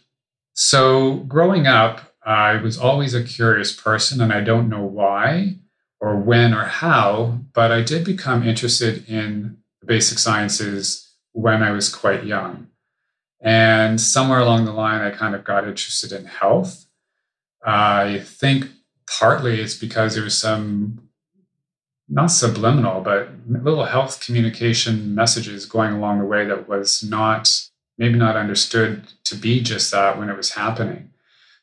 So, 0.52 1.19
growing 1.28 1.69
up, 1.69 2.12
I 2.26 2.57
was 2.57 2.76
always 2.76 3.14
a 3.14 3.23
curious 3.23 3.73
person, 3.73 4.21
and 4.21 4.33
I 4.33 4.40
don't 4.40 4.69
know 4.69 4.83
why 4.83 5.59
or 6.00 6.17
when 6.17 6.55
or 6.55 6.64
how, 6.64 7.40
but 7.52 7.73
I 7.73 7.83
did 7.83 8.05
become 8.05 8.47
interested 8.47 9.09
in 9.09 9.59
the 9.81 9.87
basic 9.87 10.19
sciences 10.19 11.12
when 11.33 11.62
I 11.62 11.71
was 11.71 11.95
quite 11.95 12.25
young. 12.25 12.69
And 13.40 14.00
somewhere 14.00 14.40
along 14.40 14.64
the 14.64 14.73
line, 14.73 15.00
I 15.00 15.11
kind 15.11 15.35
of 15.35 15.45
got 15.45 15.67
interested 15.67 16.12
in 16.12 16.26
health. 16.26 16.87
I 17.64 18.21
think 18.25 18.67
partly 19.19 19.61
it's 19.61 19.76
because 19.76 20.14
there 20.14 20.25
was 20.25 20.37
some 20.37 21.09
not 22.09 22.28
subliminal, 22.28 23.00
but 23.00 23.28
little 23.47 23.85
health 23.85 24.25
communication 24.25 25.14
messages 25.14 25.67
going 25.67 25.93
along 25.93 26.19
the 26.19 26.25
way 26.25 26.47
that 26.47 26.69
was 26.69 27.02
not, 27.02 27.50
maybe 27.99 28.19
not 28.19 28.37
understood 28.37 29.07
to 29.25 29.37
be 29.37 29.61
just 29.61 29.90
that 29.90 30.19
when 30.19 30.31
it 30.31 30.37
was 30.37 30.52
happening. 30.52 31.11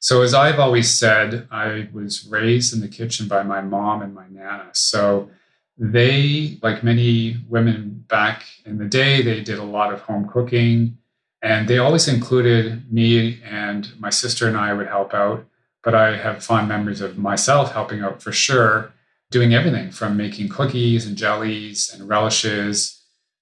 So, 0.05 0.21
as 0.21 0.35
I've 0.35 0.59
always 0.59 0.95
said, 0.95 1.47
I 1.49 1.87
was 1.91 2.27
raised 2.27 2.75
in 2.75 2.79
the 2.79 2.87
kitchen 2.87 3.27
by 3.27 3.41
my 3.41 3.61
mom 3.61 4.03
and 4.03 4.13
my 4.13 4.27
nana. 4.29 4.69
So, 4.73 5.31
they, 5.79 6.59
like 6.61 6.83
many 6.83 7.37
women 7.49 8.05
back 8.07 8.45
in 8.67 8.77
the 8.77 8.85
day, 8.85 9.23
they 9.23 9.41
did 9.41 9.57
a 9.57 9.63
lot 9.63 9.91
of 9.91 10.01
home 10.01 10.29
cooking 10.29 10.99
and 11.41 11.67
they 11.67 11.79
always 11.79 12.07
included 12.07 12.93
me 12.93 13.41
and 13.43 13.99
my 13.99 14.11
sister 14.11 14.47
and 14.47 14.55
I 14.55 14.73
would 14.73 14.85
help 14.85 15.15
out. 15.15 15.43
But 15.83 15.95
I 15.95 16.17
have 16.17 16.43
fond 16.43 16.67
memories 16.67 17.01
of 17.01 17.17
myself 17.17 17.71
helping 17.71 18.01
out 18.01 18.21
for 18.21 18.31
sure 18.31 18.93
doing 19.31 19.55
everything 19.55 19.89
from 19.89 20.15
making 20.15 20.49
cookies 20.49 21.07
and 21.07 21.17
jellies 21.17 21.91
and 21.91 22.07
relishes, 22.07 22.94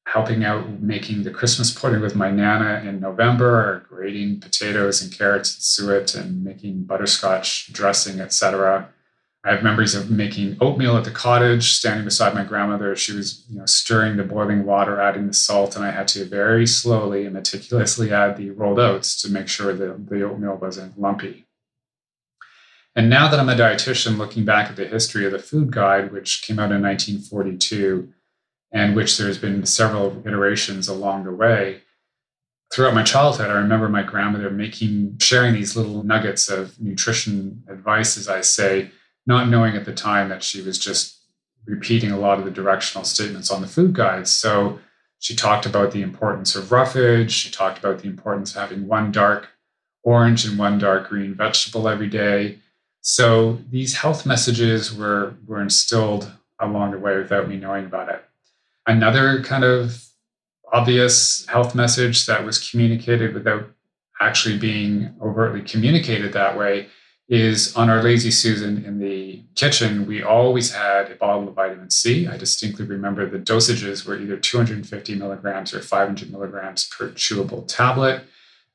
helping 0.05 0.43
out 0.43 0.81
making 0.81 1.23
the 1.23 1.31
Christmas 1.31 1.71
pudding 1.71 2.01
with 2.01 2.15
my 2.15 2.29
nana 2.29 2.87
in 2.87 2.99
November, 2.99 3.59
or 3.59 3.85
grating 3.87 4.39
potatoes 4.39 5.01
and 5.01 5.11
carrots 5.11 5.55
and 5.55 5.63
suet 5.63 6.15
and 6.15 6.43
making 6.43 6.83
butterscotch 6.83 7.71
dressing, 7.71 8.19
etc. 8.19 8.89
I 9.45 9.51
have 9.51 9.63
memories 9.63 9.93
of 9.93 10.09
making 10.09 10.57
oatmeal 10.61 10.95
at 10.95 11.03
the 11.03 11.11
cottage, 11.11 11.73
standing 11.73 12.05
beside 12.05 12.33
my 12.33 12.45
grandmother. 12.45 12.95
She 12.95 13.11
was, 13.11 13.43
you 13.49 13.59
know, 13.59 13.65
stirring 13.65 14.15
the 14.15 14.23
boiling 14.23 14.65
water, 14.65 15.01
adding 15.01 15.27
the 15.27 15.33
salt, 15.33 15.75
and 15.75 15.83
I 15.83 15.91
had 15.91 16.07
to 16.09 16.23
very 16.23 16.65
slowly 16.65 17.25
and 17.25 17.33
meticulously 17.33 18.13
add 18.13 18.37
the 18.37 18.51
rolled 18.51 18.79
oats 18.79 19.21
to 19.21 19.29
make 19.29 19.49
sure 19.49 19.73
that 19.73 20.09
the 20.09 20.23
oatmeal 20.23 20.55
wasn't 20.55 20.97
lumpy. 20.97 21.45
And 22.95 23.09
now 23.09 23.27
that 23.27 23.39
I'm 23.39 23.49
a 23.49 23.55
dietitian, 23.55 24.17
looking 24.17 24.45
back 24.45 24.69
at 24.69 24.75
the 24.77 24.87
history 24.87 25.25
of 25.25 25.33
the 25.33 25.39
food 25.39 25.71
guide, 25.71 26.13
which 26.13 26.43
came 26.43 26.59
out 26.59 26.71
in 26.71 26.81
1942, 26.81 28.13
and 28.73 28.95
which 28.95 29.17
there's 29.17 29.37
been 29.37 29.65
several 29.65 30.21
iterations 30.27 30.87
along 30.87 31.23
the 31.23 31.31
way, 31.31 31.81
throughout 32.73 32.95
my 32.95 33.03
childhood, 33.03 33.51
I 33.51 33.53
remember 33.53 33.87
my 33.87 34.01
grandmother 34.01 34.49
making, 34.49 35.19
sharing 35.19 35.53
these 35.53 35.75
little 35.75 36.03
nuggets 36.03 36.49
of 36.49 36.81
nutrition 36.81 37.63
advice, 37.69 38.17
as 38.17 38.27
I 38.27 38.41
say, 38.41 38.89
not 39.27 39.47
knowing 39.47 39.75
at 39.75 39.85
the 39.85 39.93
time 39.93 40.29
that 40.29 40.43
she 40.43 40.61
was 40.61 40.79
just 40.79 41.19
repeating 41.65 42.11
a 42.11 42.19
lot 42.19 42.39
of 42.39 42.45
the 42.45 42.51
directional 42.51 43.05
statements 43.05 43.51
on 43.51 43.61
the 43.61 43.67
food 43.67 43.93
guides. 43.93 44.31
So 44.31 44.79
she 45.19 45.35
talked 45.35 45.67
about 45.67 45.91
the 45.91 46.01
importance 46.01 46.55
of 46.55 46.71
roughage. 46.71 47.31
She 47.31 47.51
talked 47.51 47.77
about 47.77 47.99
the 47.99 48.07
importance 48.07 48.55
of 48.55 48.61
having 48.61 48.87
one 48.87 49.11
dark 49.11 49.49
orange 50.03 50.45
and 50.45 50.57
one 50.57 50.79
dark 50.79 51.09
green 51.09 51.35
vegetable 51.35 51.87
every 51.87 52.09
day. 52.09 52.59
So 53.01 53.59
these 53.69 53.97
health 53.97 54.25
messages 54.25 54.93
were, 54.93 55.35
were 55.45 55.61
instilled 55.61 56.31
along 56.59 56.91
the 56.91 56.99
way 56.99 57.17
without 57.17 57.47
me 57.47 57.57
knowing 57.57 57.85
about 57.85 58.09
it. 58.09 58.25
Another 58.85 59.41
kind 59.43 59.63
of 59.63 60.03
obvious 60.71 61.45
health 61.47 61.75
message 61.75 62.25
that 62.25 62.45
was 62.45 62.69
communicated 62.69 63.33
without 63.33 63.69
actually 64.19 64.57
being 64.57 65.15
overtly 65.21 65.61
communicated 65.61 66.33
that 66.33 66.57
way 66.57 66.87
is 67.29 67.75
on 67.75 67.89
our 67.89 68.03
lazy 68.03 68.31
susan 68.31 68.83
in 68.85 68.99
the 68.99 69.41
kitchen 69.55 70.05
we 70.05 70.21
always 70.21 70.73
had 70.73 71.09
a 71.09 71.15
bottle 71.15 71.47
of 71.47 71.53
vitamin 71.53 71.89
c. 71.89 72.27
I 72.27 72.37
distinctly 72.37 72.85
remember 72.85 73.29
the 73.29 73.39
dosages 73.39 74.05
were 74.05 74.19
either 74.19 74.37
250 74.37 75.15
milligrams 75.15 75.73
or 75.73 75.81
500 75.81 76.31
milligrams 76.31 76.87
per 76.87 77.09
chewable 77.11 77.65
tablet. 77.67 78.23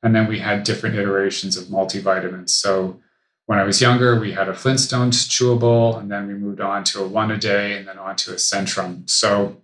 And 0.01 0.15
then 0.15 0.27
we 0.27 0.39
had 0.39 0.63
different 0.63 0.95
iterations 0.95 1.57
of 1.57 1.65
multivitamins. 1.65 2.49
So 2.49 2.99
when 3.45 3.59
I 3.59 3.63
was 3.63 3.81
younger, 3.81 4.19
we 4.19 4.31
had 4.31 4.47
a 4.47 4.53
Flintstones 4.53 5.27
chewable, 5.27 5.99
and 5.99 6.09
then 6.09 6.27
we 6.27 6.35
moved 6.35 6.61
on 6.61 6.83
to 6.85 7.03
a 7.03 7.07
one 7.07 7.31
a 7.31 7.37
day 7.37 7.77
and 7.77 7.87
then 7.87 7.97
on 7.97 8.15
to 8.17 8.31
a 8.31 8.35
Centrum. 8.35 9.09
So 9.09 9.61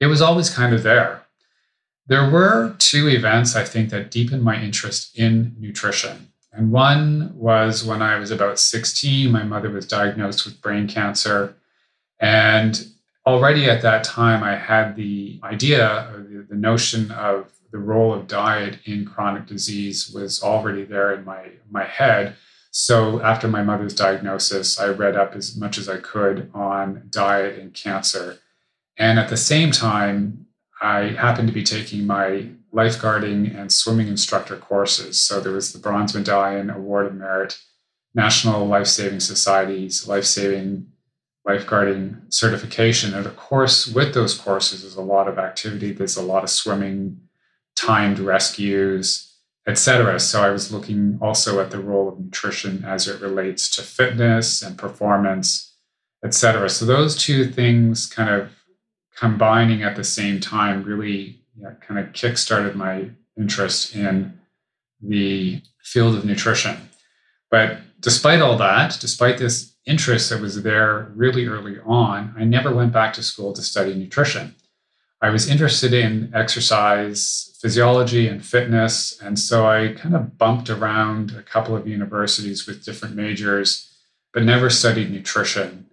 it 0.00 0.06
was 0.06 0.22
always 0.22 0.50
kind 0.50 0.74
of 0.74 0.82
there. 0.82 1.22
There 2.06 2.30
were 2.30 2.74
two 2.78 3.08
events 3.08 3.54
I 3.54 3.64
think 3.64 3.90
that 3.90 4.10
deepened 4.10 4.42
my 4.42 4.60
interest 4.60 5.18
in 5.18 5.56
nutrition. 5.58 6.32
And 6.52 6.72
one 6.72 7.32
was 7.34 7.84
when 7.84 8.00
I 8.00 8.18
was 8.18 8.30
about 8.30 8.58
16, 8.58 9.30
my 9.30 9.42
mother 9.42 9.70
was 9.70 9.86
diagnosed 9.86 10.44
with 10.44 10.60
brain 10.62 10.88
cancer. 10.88 11.54
And 12.18 12.86
already 13.26 13.68
at 13.68 13.82
that 13.82 14.04
time, 14.04 14.42
I 14.42 14.56
had 14.56 14.96
the 14.96 15.38
idea 15.44 16.10
or 16.12 16.22
the, 16.22 16.46
the 16.48 16.56
notion 16.56 17.10
of 17.10 17.52
the 17.70 17.78
role 17.78 18.14
of 18.14 18.26
diet 18.26 18.78
in 18.86 19.04
chronic 19.04 19.46
disease 19.46 20.10
was 20.10 20.42
already 20.42 20.84
there 20.84 21.12
in 21.12 21.24
my, 21.24 21.50
my 21.70 21.84
head 21.84 22.34
so 22.70 23.20
after 23.22 23.48
my 23.48 23.62
mother's 23.62 23.94
diagnosis, 23.94 24.78
I 24.78 24.88
read 24.88 25.16
up 25.16 25.34
as 25.34 25.56
much 25.56 25.78
as 25.78 25.88
I 25.88 25.96
could 25.98 26.50
on 26.54 27.08
diet 27.10 27.58
and 27.58 27.72
cancer. 27.72 28.38
And 28.98 29.18
at 29.18 29.28
the 29.28 29.36
same 29.36 29.70
time, 29.70 30.46
I 30.82 31.08
happened 31.08 31.48
to 31.48 31.54
be 31.54 31.62
taking 31.62 32.06
my 32.06 32.48
lifeguarding 32.74 33.56
and 33.56 33.72
swimming 33.72 34.08
instructor 34.08 34.56
courses. 34.56 35.20
So 35.20 35.40
there 35.40 35.52
was 35.52 35.72
the 35.72 35.78
Bronze 35.78 36.14
Medallion 36.14 36.68
Award 36.70 37.06
of 37.06 37.14
Merit, 37.14 37.58
National 38.14 38.66
Life 38.66 38.88
Saving 38.88 39.20
Society's 39.20 40.06
Life 40.06 40.24
Saving 40.24 40.88
Lifeguarding 41.46 42.32
certification. 42.32 43.14
And 43.14 43.24
of 43.24 43.36
course, 43.36 43.86
with 43.86 44.12
those 44.12 44.36
courses, 44.36 44.82
there's 44.82 44.96
a 44.96 45.02
lot 45.02 45.28
of 45.28 45.38
activity, 45.38 45.92
there's 45.92 46.16
a 46.16 46.22
lot 46.22 46.42
of 46.42 46.50
swimming, 46.50 47.20
timed 47.76 48.18
rescues, 48.18 49.36
etc. 49.66 50.18
So 50.18 50.42
I 50.42 50.50
was 50.50 50.72
looking 50.72 51.18
also 51.22 51.60
at 51.60 51.70
the 51.70 51.80
role 51.80 52.08
of 52.08 52.18
nutrition 52.18 52.84
as 52.84 53.08
it 53.08 53.20
relates 53.20 53.68
to 53.76 53.82
fitness 53.82 54.62
and 54.62 54.76
performance, 54.76 55.74
etc. 56.24 56.68
So 56.68 56.84
those 56.84 57.16
two 57.16 57.46
things 57.50 58.06
kind 58.06 58.30
of 58.30 58.50
combining 59.18 59.82
at 59.82 59.96
the 59.96 60.04
same 60.04 60.40
time 60.40 60.84
really 60.84 61.40
you 61.56 61.64
know, 61.64 61.74
kind 61.80 61.98
of 61.98 62.12
kickstarted 62.12 62.74
my 62.74 63.10
interest 63.36 63.94
in 63.94 64.38
the 65.00 65.60
field 65.82 66.14
of 66.14 66.24
nutrition. 66.24 66.76
But 67.50 67.78
despite 68.00 68.40
all 68.40 68.56
that, 68.58 68.98
despite 69.00 69.38
this 69.38 69.74
interest 69.86 70.30
that 70.30 70.40
was 70.40 70.62
there 70.62 71.10
really 71.14 71.46
early 71.46 71.78
on, 71.84 72.34
I 72.36 72.44
never 72.44 72.72
went 72.72 72.92
back 72.92 73.12
to 73.14 73.22
school 73.22 73.52
to 73.54 73.62
study 73.62 73.94
nutrition. 73.94 74.54
I 75.20 75.30
was 75.30 75.48
interested 75.48 75.92
in 75.92 76.30
exercise 76.32 77.56
physiology 77.60 78.28
and 78.28 78.44
fitness. 78.44 79.18
And 79.20 79.36
so 79.36 79.66
I 79.66 79.94
kind 79.94 80.14
of 80.14 80.38
bumped 80.38 80.70
around 80.70 81.32
a 81.32 81.42
couple 81.42 81.74
of 81.74 81.88
universities 81.88 82.66
with 82.68 82.84
different 82.84 83.16
majors, 83.16 83.92
but 84.32 84.44
never 84.44 84.70
studied 84.70 85.10
nutrition. 85.10 85.86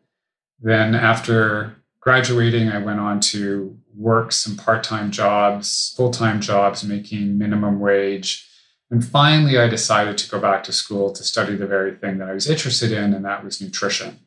Then, 0.60 0.94
after 0.94 1.76
graduating, 2.06 2.70
I 2.70 2.78
went 2.78 3.00
on 3.00 3.20
to 3.20 3.78
work 3.96 4.32
some 4.32 4.56
part 4.56 4.84
time 4.84 5.12
jobs, 5.12 5.94
full 5.98 6.12
time 6.12 6.40
jobs, 6.40 6.84
making 6.84 7.38
minimum 7.38 7.80
wage. 7.80 8.48
And 8.92 9.04
finally, 9.04 9.58
I 9.58 9.68
decided 9.68 10.18
to 10.20 10.30
go 10.30 10.40
back 10.40 10.64
to 10.66 10.74
school 10.74 11.12
to 11.12 11.24
study 11.24 11.56
the 11.56 11.66
very 11.66 11.96
thing 11.96 12.20
that 12.20 12.30
I 12.30 12.34
was 12.34 12.48
interested 12.48 12.92
in, 12.92 13.14
and 13.14 13.26
that 13.26 13.44
was 13.44 13.60
nutrition. 13.60 14.20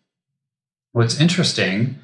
What's 0.93 1.21
interesting 1.21 2.01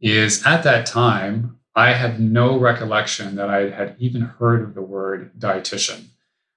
is 0.00 0.44
at 0.44 0.64
that 0.64 0.84
time, 0.84 1.58
I 1.76 1.92
have 1.92 2.18
no 2.18 2.58
recollection 2.58 3.36
that 3.36 3.48
I 3.48 3.70
had 3.70 3.94
even 3.98 4.22
heard 4.22 4.62
of 4.62 4.74
the 4.74 4.82
word 4.82 5.30
dietitian. 5.38 6.06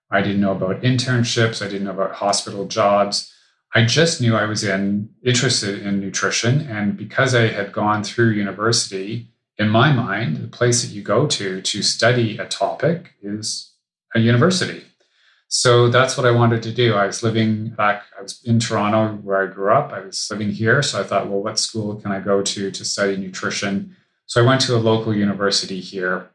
I 0.09 0.21
didn't 0.21 0.41
know 0.41 0.51
about 0.51 0.81
internships. 0.81 1.63
I 1.63 1.69
didn't 1.69 1.85
know 1.85 1.91
about 1.91 2.15
hospital 2.15 2.65
jobs. 2.67 3.31
I 3.75 3.83
just 3.83 4.21
knew 4.21 4.37
I 4.37 4.45
was 4.45 4.63
in 4.63 5.09
interested 5.21 5.85
in 5.85 5.99
nutrition. 5.99 6.61
And 6.61 6.95
because 6.95 7.35
I 7.35 7.47
had 7.47 7.73
gone 7.73 8.05
through 8.05 8.31
university, 8.31 9.27
in 9.57 9.67
my 9.67 9.91
mind, 9.91 10.37
the 10.37 10.47
place 10.47 10.81
that 10.81 10.93
you 10.93 11.01
go 11.01 11.27
to 11.27 11.61
to 11.61 11.83
study 11.83 12.37
a 12.37 12.45
topic 12.45 13.15
is 13.21 13.73
a 14.15 14.19
university. 14.19 14.85
So 15.49 15.89
that's 15.89 16.17
what 16.17 16.25
I 16.25 16.31
wanted 16.31 16.63
to 16.63 16.73
do. 16.73 16.95
I 16.95 17.05
was 17.05 17.21
living 17.21 17.69
back, 17.69 18.03
I 18.17 18.21
was 18.21 18.41
in 18.45 18.59
Toronto 18.59 19.15
where 19.17 19.43
I 19.43 19.53
grew 19.53 19.73
up. 19.73 19.91
I 19.91 19.99
was 19.99 20.25
living 20.31 20.51
here. 20.51 20.81
So 20.81 21.01
I 21.01 21.03
thought, 21.03 21.27
well, 21.27 21.43
what 21.43 21.59
school 21.59 21.95
can 21.95 22.13
I 22.13 22.19
go 22.21 22.41
to 22.41 22.71
to 22.71 22.85
study 22.85 23.17
nutrition? 23.17 23.95
So 24.25 24.41
I 24.41 24.45
went 24.45 24.61
to 24.61 24.75
a 24.75 24.79
local 24.79 25.13
university 25.13 25.81
here. 25.81 26.29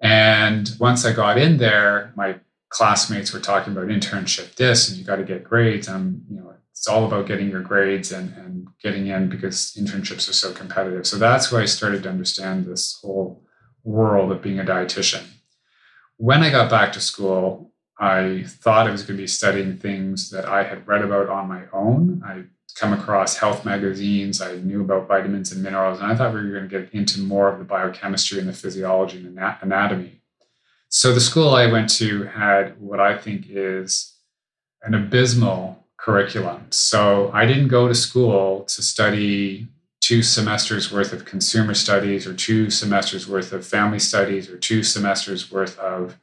And 0.00 0.70
once 0.78 1.04
I 1.04 1.12
got 1.12 1.36
in 1.36 1.58
there, 1.58 2.12
my 2.16 2.36
classmates 2.70 3.32
were 3.32 3.40
talking 3.40 3.72
about 3.72 3.88
internship 3.88 4.54
this 4.54 4.88
and 4.88 4.96
you 4.96 5.04
got 5.04 5.16
to 5.16 5.24
get 5.24 5.44
grades. 5.44 5.88
And 5.88 6.24
you 6.30 6.36
know, 6.36 6.54
it's 6.80 6.88
all 6.88 7.04
about 7.04 7.26
getting 7.26 7.50
your 7.50 7.60
grades 7.60 8.10
and, 8.10 8.34
and 8.38 8.66
getting 8.82 9.08
in 9.08 9.28
because 9.28 9.76
internships 9.78 10.30
are 10.30 10.32
so 10.32 10.50
competitive. 10.50 11.06
So 11.06 11.18
that's 11.18 11.52
where 11.52 11.60
I 11.60 11.66
started 11.66 12.04
to 12.04 12.08
understand 12.08 12.64
this 12.64 12.98
whole 13.02 13.44
world 13.84 14.32
of 14.32 14.40
being 14.40 14.58
a 14.58 14.64
dietitian. 14.64 15.24
When 16.16 16.42
I 16.42 16.48
got 16.48 16.70
back 16.70 16.94
to 16.94 17.00
school, 17.00 17.74
I 17.98 18.44
thought 18.46 18.86
I 18.86 18.92
was 18.92 19.02
going 19.02 19.18
to 19.18 19.22
be 19.22 19.26
studying 19.26 19.76
things 19.76 20.30
that 20.30 20.46
I 20.46 20.62
had 20.64 20.88
read 20.88 21.02
about 21.02 21.28
on 21.28 21.48
my 21.48 21.64
own. 21.70 22.22
I 22.24 22.44
come 22.76 22.94
across 22.94 23.36
health 23.36 23.66
magazines. 23.66 24.40
I 24.40 24.54
knew 24.56 24.80
about 24.80 25.06
vitamins 25.06 25.52
and 25.52 25.62
minerals, 25.62 26.00
and 26.00 26.10
I 26.10 26.16
thought 26.16 26.32
we 26.32 26.40
were 26.40 26.50
going 26.50 26.66
to 26.66 26.80
get 26.80 26.94
into 26.94 27.20
more 27.20 27.52
of 27.52 27.58
the 27.58 27.64
biochemistry 27.66 28.38
and 28.38 28.48
the 28.48 28.54
physiology 28.54 29.18
and 29.18 29.38
anatomy. 29.60 30.22
So 30.88 31.12
the 31.12 31.20
school 31.20 31.50
I 31.50 31.70
went 31.70 31.90
to 31.96 32.22
had 32.22 32.80
what 32.80 33.00
I 33.00 33.18
think 33.18 33.44
is 33.50 34.16
an 34.82 34.94
abysmal 34.94 35.79
curriculum. 36.02 36.66
So 36.70 37.30
I 37.32 37.46
didn't 37.46 37.68
go 37.68 37.88
to 37.88 37.94
school 37.94 38.64
to 38.64 38.82
study 38.82 39.68
two 40.00 40.22
semesters 40.22 40.90
worth 40.90 41.12
of 41.12 41.24
consumer 41.24 41.74
studies 41.74 42.26
or 42.26 42.34
two 42.34 42.70
semesters 42.70 43.28
worth 43.28 43.52
of 43.52 43.66
family 43.66 43.98
studies 43.98 44.48
or 44.48 44.56
two 44.56 44.82
semesters 44.82 45.52
worth 45.52 45.78
of 45.78 46.16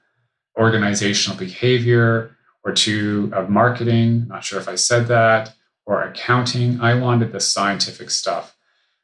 organizational 0.57 1.37
behavior 1.37 2.35
or 2.63 2.73
two 2.73 3.31
of 3.33 3.49
marketing. 3.49 4.27
Not 4.27 4.43
sure 4.43 4.59
if 4.59 4.67
I 4.67 4.75
said 4.75 5.07
that 5.07 5.53
or 5.85 6.01
accounting. 6.01 6.81
I 6.81 6.95
wanted 6.95 7.31
the 7.31 7.39
scientific 7.39 8.09
stuff. 8.09 8.55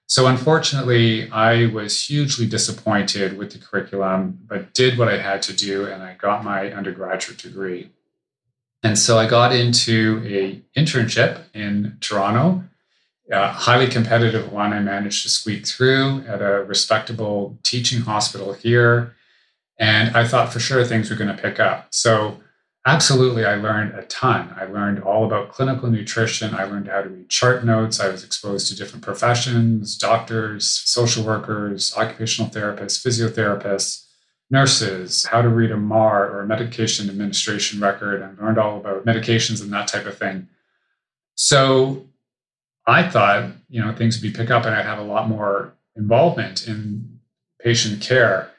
So, 0.07 0.27
unfortunately, 0.27 1.31
I 1.31 1.67
was 1.67 2.07
hugely 2.07 2.45
disappointed 2.45 3.37
with 3.37 3.53
the 3.53 3.59
curriculum, 3.59 4.39
but 4.45 4.73
did 4.73 4.97
what 4.97 5.07
I 5.07 5.17
had 5.17 5.41
to 5.43 5.53
do 5.53 5.85
and 5.85 6.03
I 6.03 6.15
got 6.15 6.43
my 6.43 6.71
undergraduate 6.73 7.39
degree. 7.39 7.89
And 8.83 8.99
so 8.99 9.17
I 9.17 9.27
got 9.27 9.55
into 9.55 10.21
a 10.25 10.61
internship 10.79 11.39
in 11.53 11.97
Toronto, 12.01 12.65
a 13.31 13.47
highly 13.47 13.87
competitive 13.87 14.51
one. 14.51 14.73
I 14.73 14.81
managed 14.81 15.23
to 15.23 15.29
squeak 15.29 15.65
through 15.65 16.25
at 16.27 16.41
a 16.41 16.63
respectable 16.63 17.57
teaching 17.63 18.01
hospital 18.01 18.51
here. 18.51 19.15
And 19.79 20.15
I 20.15 20.27
thought 20.27 20.51
for 20.51 20.59
sure 20.59 20.83
things 20.83 21.09
were 21.09 21.15
going 21.15 21.33
to 21.33 21.41
pick 21.41 21.61
up. 21.61 21.87
So 21.93 22.41
absolutely, 22.85 23.45
I 23.45 23.55
learned 23.55 23.97
a 23.97 24.03
ton. 24.03 24.53
I 24.59 24.65
learned 24.65 25.01
all 25.01 25.25
about 25.25 25.53
clinical 25.53 25.89
nutrition. 25.89 26.53
I 26.53 26.65
learned 26.65 26.89
how 26.89 27.03
to 27.03 27.09
read 27.09 27.29
chart 27.29 27.63
notes. 27.63 28.01
I 28.01 28.09
was 28.09 28.25
exposed 28.25 28.67
to 28.67 28.75
different 28.75 29.05
professions, 29.05 29.97
doctors, 29.97 30.69
social 30.69 31.23
workers, 31.23 31.95
occupational 31.95 32.51
therapists, 32.51 33.01
physiotherapists 33.01 34.02
nurses, 34.53 35.25
how 35.25 35.41
to 35.41 35.49
read 35.49 35.71
a 35.71 35.77
MAR 35.77 36.29
or 36.29 36.41
a 36.41 36.47
medication 36.47 37.09
administration 37.09 37.81
record, 37.81 38.21
and 38.21 38.37
learned 38.37 38.59
all 38.59 38.77
about 38.77 39.03
medications 39.03 39.61
and 39.61 39.73
that 39.73 39.87
type 39.87 40.05
of 40.05 40.17
thing. 40.17 40.47
So 41.35 42.07
I 42.85 43.09
thought, 43.09 43.51
you 43.67 43.81
know, 43.81 43.93
things 43.95 44.15
would 44.15 44.21
be 44.21 44.37
pick 44.37 44.51
up 44.51 44.65
and 44.65 44.75
I'd 44.75 44.85
have 44.85 44.99
a 44.99 45.03
lot 45.03 45.27
more 45.27 45.73
involvement 45.95 46.67
in 46.67 47.19
patient 47.61 48.01
care. 48.01 48.51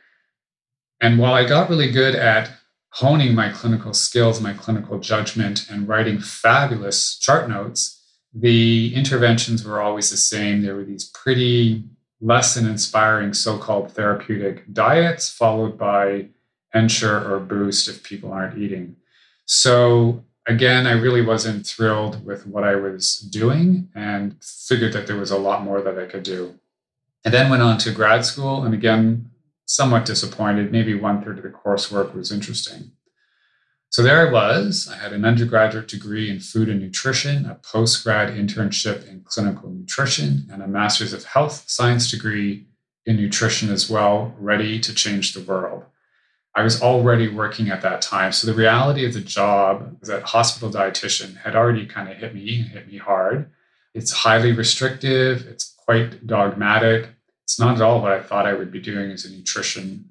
And 1.00 1.18
while 1.18 1.34
I 1.34 1.46
got 1.46 1.70
really 1.70 1.92
good 1.92 2.16
at 2.16 2.50
honing 2.90 3.34
my 3.34 3.50
clinical 3.50 3.94
skills, 3.94 4.40
my 4.40 4.52
clinical 4.52 4.98
judgment, 4.98 5.66
and 5.70 5.86
writing 5.86 6.18
fabulous 6.20 7.18
chart 7.18 7.48
notes, 7.48 8.02
the 8.32 8.92
interventions 8.96 9.64
were 9.64 9.80
always 9.80 10.10
the 10.10 10.16
same. 10.16 10.62
There 10.62 10.74
were 10.74 10.84
these 10.84 11.10
pretty 11.10 11.84
less 12.24 12.54
than 12.54 12.66
inspiring 12.66 13.34
so 13.34 13.58
called 13.58 13.92
therapeutic 13.92 14.72
diets, 14.72 15.28
followed 15.28 15.76
by 15.76 16.26
Ensure 16.72 17.30
or 17.30 17.38
Boost 17.38 17.86
if 17.86 18.02
people 18.02 18.32
aren't 18.32 18.58
eating. 18.58 18.96
So, 19.44 20.24
again, 20.48 20.86
I 20.86 20.92
really 20.92 21.20
wasn't 21.20 21.66
thrilled 21.66 22.24
with 22.24 22.46
what 22.46 22.64
I 22.64 22.76
was 22.76 23.18
doing 23.18 23.90
and 23.94 24.42
figured 24.42 24.94
that 24.94 25.06
there 25.06 25.18
was 25.18 25.30
a 25.30 25.38
lot 25.38 25.62
more 25.62 25.82
that 25.82 25.98
I 25.98 26.06
could 26.06 26.22
do. 26.22 26.58
And 27.26 27.34
then 27.34 27.50
went 27.50 27.62
on 27.62 27.76
to 27.78 27.92
grad 27.92 28.24
school, 28.24 28.64
and 28.64 28.72
again, 28.72 29.30
somewhat 29.66 30.06
disappointed. 30.06 30.72
Maybe 30.72 30.94
one 30.94 31.22
third 31.22 31.36
of 31.36 31.44
the 31.44 31.50
coursework 31.50 32.14
was 32.14 32.32
interesting. 32.32 32.92
So 33.94 34.02
there 34.02 34.26
I 34.26 34.32
was. 34.32 34.88
I 34.92 34.96
had 34.96 35.12
an 35.12 35.24
undergraduate 35.24 35.86
degree 35.86 36.28
in 36.28 36.40
food 36.40 36.68
and 36.68 36.80
nutrition, 36.80 37.46
a 37.46 37.54
post 37.54 38.02
grad 38.02 38.28
internship 38.34 39.08
in 39.08 39.20
clinical 39.20 39.70
nutrition, 39.70 40.48
and 40.50 40.64
a 40.64 40.66
master's 40.66 41.12
of 41.12 41.22
health 41.22 41.62
science 41.68 42.10
degree 42.10 42.66
in 43.06 43.14
nutrition 43.14 43.70
as 43.70 43.88
well, 43.88 44.34
ready 44.36 44.80
to 44.80 44.92
change 44.92 45.32
the 45.32 45.44
world. 45.44 45.84
I 46.56 46.62
was 46.62 46.82
already 46.82 47.28
working 47.28 47.68
at 47.68 47.82
that 47.82 48.02
time. 48.02 48.32
So 48.32 48.48
the 48.48 48.58
reality 48.58 49.06
of 49.06 49.12
the 49.14 49.20
job 49.20 49.96
as 50.02 50.08
a 50.08 50.22
hospital 50.22 50.70
dietitian 50.70 51.36
had 51.36 51.54
already 51.54 51.86
kind 51.86 52.10
of 52.10 52.16
hit 52.16 52.34
me, 52.34 52.62
hit 52.62 52.90
me 52.90 52.98
hard. 52.98 53.48
It's 53.94 54.10
highly 54.10 54.50
restrictive, 54.50 55.46
it's 55.46 55.72
quite 55.86 56.26
dogmatic. 56.26 57.10
It's 57.44 57.60
not 57.60 57.76
at 57.76 57.80
all 57.80 58.02
what 58.02 58.10
I 58.10 58.22
thought 58.22 58.44
I 58.44 58.54
would 58.54 58.72
be 58.72 58.80
doing 58.80 59.12
as 59.12 59.24
a 59.24 59.30
nutrition 59.30 60.10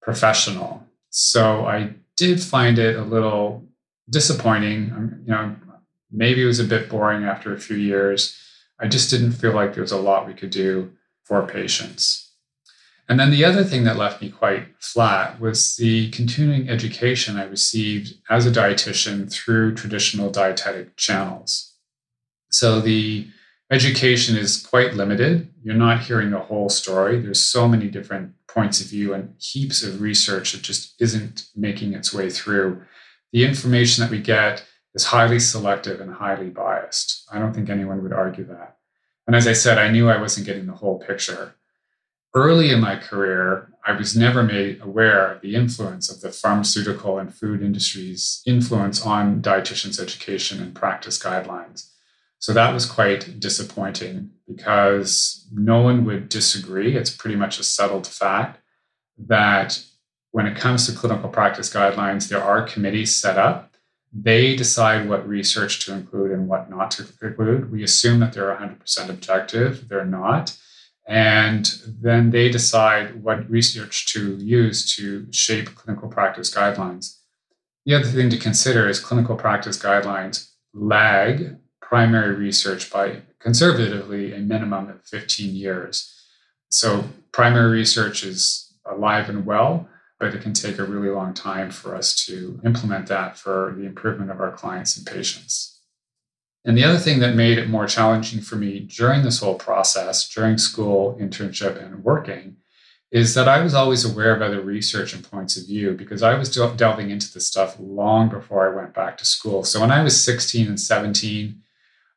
professional. 0.00 0.86
So 1.10 1.66
I 1.66 1.96
did 2.20 2.42
find 2.42 2.78
it 2.78 2.96
a 2.96 3.02
little 3.02 3.66
disappointing. 4.10 4.92
Um, 4.92 5.22
you 5.24 5.32
know, 5.32 5.56
maybe 6.12 6.42
it 6.42 6.46
was 6.46 6.60
a 6.60 6.64
bit 6.64 6.90
boring 6.90 7.24
after 7.24 7.54
a 7.54 7.58
few 7.58 7.78
years. 7.78 8.36
I 8.78 8.88
just 8.88 9.08
didn't 9.08 9.32
feel 9.32 9.54
like 9.54 9.72
there 9.72 9.82
was 9.82 9.90
a 9.90 9.96
lot 9.96 10.26
we 10.26 10.34
could 10.34 10.50
do 10.50 10.92
for 11.24 11.46
patients. 11.46 12.30
And 13.08 13.18
then 13.18 13.30
the 13.30 13.44
other 13.44 13.64
thing 13.64 13.84
that 13.84 13.96
left 13.96 14.20
me 14.20 14.28
quite 14.28 14.66
flat 14.78 15.40
was 15.40 15.76
the 15.76 16.10
continuing 16.10 16.68
education 16.68 17.38
I 17.38 17.44
received 17.44 18.12
as 18.28 18.44
a 18.44 18.52
dietitian 18.52 19.32
through 19.32 19.74
traditional 19.74 20.30
dietetic 20.30 20.96
channels. 20.96 21.72
So 22.50 22.80
the 22.80 23.28
education 23.70 24.36
is 24.36 24.64
quite 24.64 24.92
limited. 24.92 25.48
You're 25.62 25.74
not 25.74 26.02
hearing 26.02 26.30
the 26.30 26.38
whole 26.38 26.68
story. 26.68 27.18
There's 27.18 27.42
so 27.42 27.66
many 27.66 27.88
different 27.88 28.34
points 28.54 28.80
of 28.80 28.88
view 28.88 29.14
and 29.14 29.34
heaps 29.38 29.82
of 29.82 30.00
research 30.00 30.52
that 30.52 30.62
just 30.62 31.00
isn't 31.00 31.46
making 31.54 31.94
its 31.94 32.12
way 32.12 32.30
through. 32.30 32.82
The 33.32 33.44
information 33.44 34.02
that 34.02 34.10
we 34.10 34.20
get 34.20 34.64
is 34.94 35.04
highly 35.04 35.38
selective 35.38 36.00
and 36.00 36.12
highly 36.12 36.50
biased. 36.50 37.28
I 37.32 37.38
don't 37.38 37.54
think 37.54 37.70
anyone 37.70 38.02
would 38.02 38.12
argue 38.12 38.44
that. 38.46 38.76
And 39.26 39.36
as 39.36 39.46
I 39.46 39.52
said, 39.52 39.78
I 39.78 39.90
knew 39.90 40.08
I 40.08 40.20
wasn't 40.20 40.46
getting 40.46 40.66
the 40.66 40.74
whole 40.74 40.98
picture. 40.98 41.54
Early 42.34 42.70
in 42.70 42.80
my 42.80 42.96
career, 42.96 43.70
I 43.86 43.92
was 43.92 44.16
never 44.16 44.42
made 44.42 44.80
aware 44.80 45.32
of 45.32 45.40
the 45.40 45.54
influence 45.54 46.10
of 46.10 46.20
the 46.20 46.30
pharmaceutical 46.30 47.18
and 47.18 47.32
food 47.32 47.62
industry's 47.62 48.42
influence 48.46 49.04
on 49.04 49.42
dietitians' 49.42 50.00
education 50.00 50.60
and 50.62 50.74
practice 50.74 51.18
guidelines. 51.18 51.90
So 52.40 52.54
that 52.54 52.72
was 52.72 52.86
quite 52.86 53.38
disappointing 53.38 54.30
because 54.48 55.46
no 55.52 55.82
one 55.82 56.06
would 56.06 56.30
disagree. 56.30 56.96
It's 56.96 57.14
pretty 57.14 57.36
much 57.36 57.60
a 57.60 57.62
settled 57.62 58.06
fact 58.06 58.60
that 59.18 59.84
when 60.32 60.46
it 60.46 60.56
comes 60.56 60.86
to 60.86 60.98
clinical 60.98 61.28
practice 61.28 61.72
guidelines, 61.72 62.28
there 62.28 62.42
are 62.42 62.62
committees 62.62 63.14
set 63.14 63.36
up. 63.36 63.74
They 64.12 64.56
decide 64.56 65.06
what 65.06 65.28
research 65.28 65.84
to 65.84 65.92
include 65.92 66.32
and 66.32 66.48
what 66.48 66.70
not 66.70 66.90
to 66.92 67.06
include. 67.22 67.70
We 67.70 67.84
assume 67.84 68.20
that 68.20 68.32
they're 68.32 68.56
100% 68.56 69.10
objective, 69.10 69.88
they're 69.88 70.06
not. 70.06 70.56
And 71.06 71.70
then 71.86 72.30
they 72.30 72.48
decide 72.48 73.22
what 73.22 73.50
research 73.50 74.06
to 74.14 74.36
use 74.36 74.94
to 74.96 75.30
shape 75.30 75.74
clinical 75.74 76.08
practice 76.08 76.54
guidelines. 76.54 77.18
The 77.84 77.96
other 77.96 78.06
thing 78.06 78.30
to 78.30 78.38
consider 78.38 78.88
is 78.88 78.98
clinical 78.98 79.36
practice 79.36 79.78
guidelines 79.78 80.50
lag 80.72 81.56
primary 81.90 82.36
research 82.36 82.88
by 82.88 83.20
conservatively 83.40 84.32
a 84.32 84.38
minimum 84.38 84.88
of 84.88 85.02
15 85.02 85.56
years. 85.56 86.24
So, 86.68 87.06
primary 87.32 87.72
research 87.72 88.22
is 88.22 88.72
alive 88.86 89.28
and 89.28 89.44
well, 89.44 89.88
but 90.20 90.32
it 90.32 90.40
can 90.40 90.52
take 90.52 90.78
a 90.78 90.84
really 90.84 91.08
long 91.08 91.34
time 91.34 91.72
for 91.72 91.96
us 91.96 92.14
to 92.26 92.60
implement 92.64 93.08
that 93.08 93.36
for 93.36 93.74
the 93.76 93.86
improvement 93.86 94.30
of 94.30 94.40
our 94.40 94.52
clients 94.52 94.96
and 94.96 95.04
patients. 95.04 95.80
And 96.64 96.78
the 96.78 96.84
other 96.84 96.98
thing 96.98 97.18
that 97.20 97.34
made 97.34 97.58
it 97.58 97.68
more 97.68 97.88
challenging 97.88 98.40
for 98.40 98.54
me 98.54 98.78
during 98.78 99.24
this 99.24 99.40
whole 99.40 99.56
process, 99.56 100.28
during 100.28 100.58
school, 100.58 101.18
internship, 101.20 101.82
and 101.84 102.04
working, 102.04 102.58
is 103.10 103.34
that 103.34 103.48
I 103.48 103.60
was 103.62 103.74
always 103.74 104.04
aware 104.04 104.32
of 104.32 104.42
other 104.42 104.60
research 104.60 105.12
and 105.12 105.28
points 105.28 105.56
of 105.56 105.66
view 105.66 105.94
because 105.94 106.22
I 106.22 106.34
was 106.34 106.54
del- 106.54 106.76
delving 106.76 107.10
into 107.10 107.32
this 107.32 107.48
stuff 107.48 107.74
long 107.80 108.28
before 108.28 108.70
I 108.70 108.76
went 108.76 108.94
back 108.94 109.18
to 109.18 109.24
school. 109.24 109.64
So 109.64 109.80
when 109.80 109.90
I 109.90 110.04
was 110.04 110.22
16 110.22 110.68
and 110.68 110.78
17, 110.78 111.60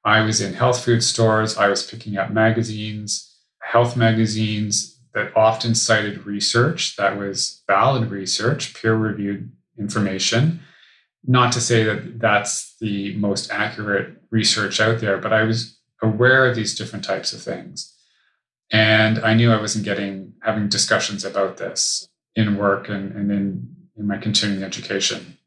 I 0.05 0.21
was 0.21 0.41
in 0.41 0.53
health 0.53 0.83
food 0.83 1.03
stores, 1.03 1.57
I 1.57 1.67
was 1.67 1.83
picking 1.83 2.17
up 2.17 2.29
magazines, 2.29 3.35
health 3.61 3.95
magazines 3.95 4.99
that 5.13 5.35
often 5.35 5.75
cited 5.75 6.25
research 6.25 6.95
that 6.97 7.17
was 7.17 7.63
valid 7.67 8.09
research, 8.09 8.73
peer 8.73 8.95
reviewed 8.95 9.51
information. 9.77 10.59
Not 11.25 11.53
to 11.53 11.61
say 11.61 11.83
that 11.83 12.19
that's 12.19 12.75
the 12.81 13.15
most 13.15 13.51
accurate 13.51 14.17
research 14.29 14.81
out 14.81 14.99
there, 14.99 15.17
but 15.17 15.31
I 15.31 15.43
was 15.43 15.79
aware 16.01 16.45
of 16.45 16.55
these 16.55 16.75
different 16.75 17.05
types 17.05 17.31
of 17.31 17.41
things. 17.41 17.95
And 18.71 19.19
I 19.19 19.33
knew 19.33 19.51
I 19.51 19.61
wasn't 19.61 19.85
getting 19.85 20.33
having 20.41 20.67
discussions 20.67 21.23
about 21.23 21.57
this 21.57 22.07
in 22.35 22.57
work 22.57 22.89
and, 22.89 23.11
and 23.15 23.31
in, 23.31 23.75
in 23.95 24.07
my 24.07 24.17
continuing 24.17 24.63
education. 24.63 25.37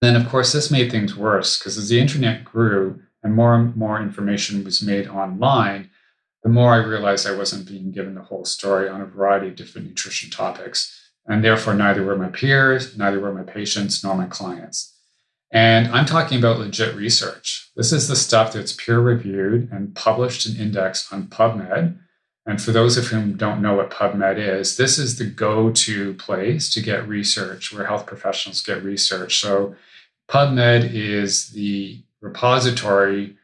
Then, 0.00 0.16
of 0.16 0.28
course, 0.28 0.52
this 0.52 0.70
made 0.70 0.90
things 0.90 1.16
worse 1.16 1.58
because 1.58 1.78
as 1.78 1.88
the 1.88 2.00
internet 2.00 2.44
grew 2.44 3.02
and 3.22 3.34
more 3.34 3.54
and 3.54 3.76
more 3.76 4.00
information 4.00 4.64
was 4.64 4.82
made 4.82 5.08
online, 5.08 5.90
the 6.42 6.48
more 6.48 6.74
I 6.74 6.78
realized 6.78 7.26
I 7.26 7.36
wasn't 7.36 7.68
being 7.68 7.90
given 7.90 8.14
the 8.14 8.22
whole 8.22 8.44
story 8.44 8.88
on 8.88 9.00
a 9.00 9.06
variety 9.06 9.48
of 9.48 9.56
different 9.56 9.88
nutrition 9.88 10.30
topics. 10.30 10.94
And 11.26 11.44
therefore, 11.44 11.74
neither 11.74 12.04
were 12.04 12.16
my 12.16 12.28
peers, 12.28 12.96
neither 12.96 13.20
were 13.20 13.34
my 13.34 13.42
patients, 13.42 14.02
nor 14.02 14.14
my 14.14 14.26
clients. 14.26 14.94
And 15.50 15.88
I'm 15.88 16.06
talking 16.06 16.38
about 16.38 16.58
legit 16.58 16.94
research. 16.94 17.70
This 17.76 17.92
is 17.92 18.08
the 18.08 18.16
stuff 18.16 18.52
that's 18.52 18.72
peer 18.72 19.00
reviewed 19.00 19.70
and 19.72 19.94
published 19.94 20.46
and 20.46 20.56
indexed 20.56 21.12
on 21.12 21.26
PubMed 21.26 21.98
and 22.48 22.62
for 22.62 22.72
those 22.72 22.96
of 22.96 23.08
whom 23.08 23.36
don't 23.36 23.60
know 23.60 23.74
what 23.74 23.90
PubMed 23.90 24.38
is, 24.38 24.78
this 24.78 24.98
is 24.98 25.18
the 25.18 25.26
go 25.26 25.70
to 25.70 26.14
place 26.14 26.72
to 26.72 26.80
get 26.80 27.06
research 27.06 27.70
where 27.70 27.86
health 27.86 28.06
professionals 28.06 28.62
get 28.62 28.82
research. 28.82 29.38
So, 29.38 29.76
PubMed 30.30 30.90
is 30.94 31.50
the 31.50 32.02
repository 32.20 33.36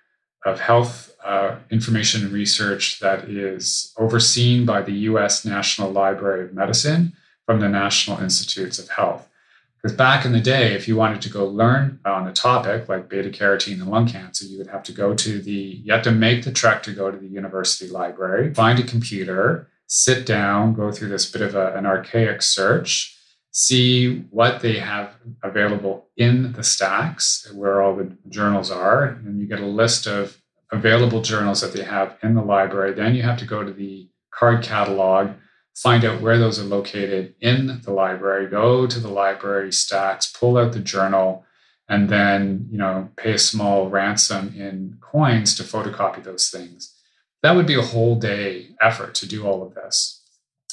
of 0.45 0.61
health 0.61 1.15
uh, 1.25 1.57
information 1.71 2.23
and 2.23 2.33
research 2.33 3.01
that 3.01 3.29
is 3.29 3.93
overseen 3.97 4.67
by 4.67 4.83
the 4.83 4.93
US 4.93 5.45
National 5.45 5.91
Library 5.91 6.45
of 6.45 6.53
Medicine 6.53 7.15
from 7.47 7.61
the 7.61 7.69
National 7.69 8.21
Institutes 8.21 8.79
of 8.79 8.89
Health. 8.89 9.29
Because 9.77 9.97
back 9.97 10.25
in 10.25 10.33
the 10.33 10.41
day, 10.41 10.73
if 10.73 10.89
you 10.89 10.97
wanted 10.97 11.21
to 11.23 11.29
go 11.29 11.45
learn 11.45 12.01
on 12.07 12.27
a 12.27 12.33
topic 12.33 12.89
like 12.89 13.09
beta 13.09 13.29
carotene 13.29 13.81
and 13.81 13.91
lung 13.91 14.07
cancer, 14.07 14.47
you 14.47 14.57
would 14.59 14.69
have 14.69 14.83
to 14.85 14.93
go 14.93 15.15
to 15.15 15.41
the, 15.41 15.53
you 15.85 15.93
had 15.93 16.05
to 16.05 16.11
make 16.11 16.45
the 16.45 16.53
trek 16.53 16.83
to 16.85 16.93
go 16.93 17.11
to 17.11 17.19
the 17.19 17.27
university 17.27 17.91
library, 17.91 18.53
find 18.55 18.79
a 18.79 18.83
computer, 18.83 19.69
sit 19.87 20.25
down, 20.25 20.73
go 20.73 20.91
through 20.91 21.09
this 21.09 21.31
bit 21.31 21.43
of 21.43 21.55
a, 21.55 21.75
an 21.75 21.85
archaic 21.85 22.41
search, 22.41 23.15
see 23.57 24.19
what 24.31 24.61
they 24.61 24.79
have 24.79 25.15
available 25.43 26.09
in 26.17 26.53
the 26.53 26.63
stacks 26.65 27.49
where 27.55 27.81
all 27.81 27.95
the 27.95 28.13
journals 28.29 28.71
are. 28.71 29.05
And 29.05 29.41
you 29.41 29.47
get 29.47 29.61
a 29.61 29.67
list 29.67 30.07
of 30.07 30.37
available 30.73 31.23
journals 31.23 31.61
that 31.61 31.73
they 31.73 31.85
have 31.85 32.19
in 32.23 32.35
the 32.35 32.43
library. 32.43 32.93
Then 32.93 33.15
you 33.15 33.23
have 33.23 33.39
to 33.39 33.47
go 33.47 33.63
to 33.63 33.73
the 33.73 34.09
card 34.33 34.65
catalog 34.65 35.31
find 35.75 36.05
out 36.05 36.21
where 36.21 36.39
those 36.39 36.59
are 36.59 36.65
located 36.65 37.35
in 37.41 37.81
the 37.85 37.93
library, 37.93 38.47
go 38.49 38.87
to 38.87 39.01
the 39.01 39.09
library 39.09 39.73
stacks, 39.73 40.31
pull 40.31 40.57
out 40.57 40.73
the 40.73 40.81
journal, 40.81 41.45
and 41.89 42.09
then 42.09 42.67
you 42.71 42.79
know 42.79 43.11
pay 43.17 43.33
a 43.33 43.39
small 43.39 43.91
ransom 43.91 44.55
in 44.57 44.97
coins 45.01 45.55
to 45.57 45.63
photocopy 45.63 46.23
those 46.23 46.49
things. 46.49 46.95
That 47.43 47.57
would 47.57 47.67
be 47.67 47.79
a 47.79 47.83
whole 47.83 48.17
day 48.17 48.69
effort 48.81 49.15
to 49.17 49.29
do 49.29 49.47
all 49.47 49.63
of 49.63 49.75
this. 49.75 50.23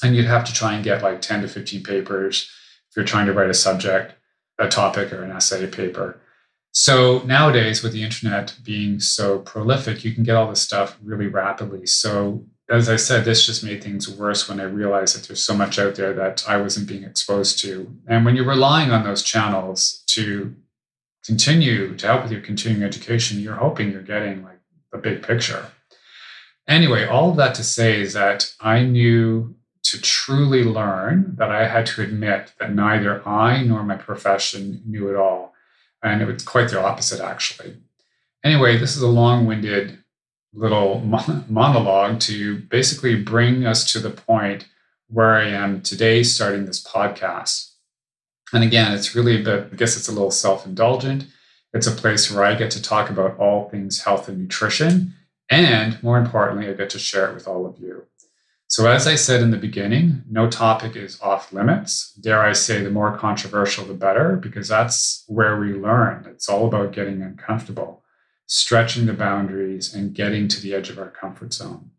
And 0.04 0.16
you'd 0.16 0.26
have 0.26 0.46
to 0.46 0.54
try 0.54 0.74
and 0.74 0.84
get 0.84 1.04
like 1.04 1.22
10 1.22 1.42
to 1.42 1.48
15 1.48 1.84
papers 1.84 2.50
if 2.92 2.98
you're 2.98 3.06
trying 3.06 3.26
to 3.26 3.34
write 3.34 3.50
a 3.50 3.54
subject, 3.54 4.14
a 4.60 4.68
topic, 4.68 5.12
or 5.12 5.24
an 5.24 5.32
essay 5.32 5.66
paper. 5.66 6.20
So 6.74 7.20
nowadays, 7.26 7.82
with 7.82 7.94
the 7.94 8.04
internet 8.04 8.56
being 8.64 9.00
so 9.00 9.40
prolific, 9.40 10.04
you 10.04 10.14
can 10.14 10.24
get 10.24 10.36
all 10.36 10.50
this 10.50 10.62
stuff 10.62 10.98
really 11.02 11.28
rapidly. 11.28 11.86
So 11.86 12.46
as 12.70 12.88
I 12.88 12.96
said, 12.96 13.26
this 13.26 13.46
just 13.46 13.64
made 13.64 13.84
things 13.84 14.10
worse 14.10 14.48
when 14.48 14.62
I 14.62 14.64
realized 14.64 15.16
that 15.16 15.28
there's 15.28 15.44
so 15.44 15.54
much 15.54 15.78
out 15.78 15.96
there 15.96 16.14
that 16.14 16.48
I 16.48 16.58
wasn't 16.58 16.88
being 16.88 17.04
exposed 17.04 17.60
to. 17.60 17.94
And 18.08 18.24
when 18.24 18.36
you're 18.36 18.46
relying 18.46 18.92
on 18.92 19.04
those 19.04 19.24
channels 19.24 20.04
to 20.08 20.56
continue 21.26 21.96
to 21.98 22.08
help 22.08 22.24
with 22.24 22.32
your 22.32 22.42
continuing 22.42 22.84
education, 22.84 23.40
you're 23.40 23.56
hoping 23.56 23.92
you're 23.92 24.02
getting 24.02 24.44
like 24.44 24.60
the 24.92 24.98
big 24.98 25.22
picture. 25.22 25.66
Anyway, 26.68 27.06
all 27.06 27.32
of 27.32 27.38
that 27.38 27.56
to 27.56 27.64
say 27.64 28.00
is 28.00 28.14
that 28.14 28.54
I 28.62 28.84
knew 28.84 29.56
to 29.92 30.02
truly 30.02 30.64
learn 30.64 31.36
that 31.38 31.52
I 31.52 31.68
had 31.68 31.86
to 31.88 32.02
admit 32.02 32.54
that 32.60 32.74
neither 32.74 33.28
I 33.28 33.64
nor 33.64 33.84
my 33.84 33.98
profession 33.98 34.82
knew 34.86 35.10
it 35.10 35.16
all. 35.16 35.54
And 36.02 36.22
it 36.22 36.26
was 36.26 36.44
quite 36.44 36.70
the 36.70 36.82
opposite, 36.82 37.20
actually. 37.22 37.78
Anyway, 38.44 38.78
this 38.78 38.96
is 38.96 39.02
a 39.02 39.08
long 39.08 39.46
winded 39.46 40.00
little 40.54 41.00
monologue 41.50 42.20
to 42.22 42.60
basically 42.60 43.22
bring 43.22 43.66
us 43.66 43.92
to 43.92 44.00
the 44.00 44.10
point 44.10 44.68
where 45.08 45.36
I 45.36 45.48
am 45.48 45.82
today 45.82 46.24
starting 46.24 46.66
this 46.66 46.84
podcast. 46.84 47.72
And 48.54 48.64
again, 48.64 48.94
it's 48.94 49.16
really 49.16 49.42
a 49.42 49.44
bit, 49.44 49.70
I 49.72 49.76
guess 49.76 49.98
it's 49.98 50.08
a 50.08 50.14
little 50.14 50.32
self 50.32 50.66
indulgent. 50.66 51.26
It's 51.74 51.88
a 51.88 51.92
place 51.92 52.32
where 52.32 52.44
I 52.44 52.56
get 52.56 52.72
to 52.72 52.82
talk 52.82 53.10
about 53.10 53.38
all 53.38 53.70
things 53.70 54.04
health 54.04 54.28
and 54.28 54.40
nutrition. 54.40 55.14
And 55.50 56.02
more 56.02 56.18
importantly, 56.18 56.70
I 56.70 56.74
get 56.74 56.90
to 56.92 57.00
share 57.00 57.30
it 57.30 57.34
with 57.34 57.48
all 57.48 57.66
of 57.66 57.78
you. 57.80 58.06
So, 58.72 58.88
as 58.88 59.06
I 59.06 59.16
said 59.16 59.42
in 59.42 59.52
the 59.52 59.58
beginning, 59.58 60.24
no 60.30 60.50
topic 60.50 60.96
is 60.96 61.20
off 61.22 61.52
limits. 61.52 62.14
Dare 62.14 62.40
I 62.40 62.54
say, 62.54 62.82
the 62.82 62.90
more 62.90 63.18
controversial, 63.18 63.84
the 63.84 63.94
better, 63.94 64.38
because 64.38 64.70
that's 64.70 65.26
where 65.28 65.60
we 65.60 65.74
learn. 65.74 66.26
It's 66.30 66.48
all 66.48 66.68
about 66.68 66.94
getting 66.94 67.22
uncomfortable 67.22 68.02
stretching 68.46 69.08
the 69.08 69.14
boundaries 69.14 69.94
and 69.94 70.14
getting 70.14 70.48
to 70.48 70.62
the 70.62 70.74
edge 70.74 70.90
of 70.90 70.98
our 70.98 71.10
comfort 71.10 71.52
zone. 71.52 71.92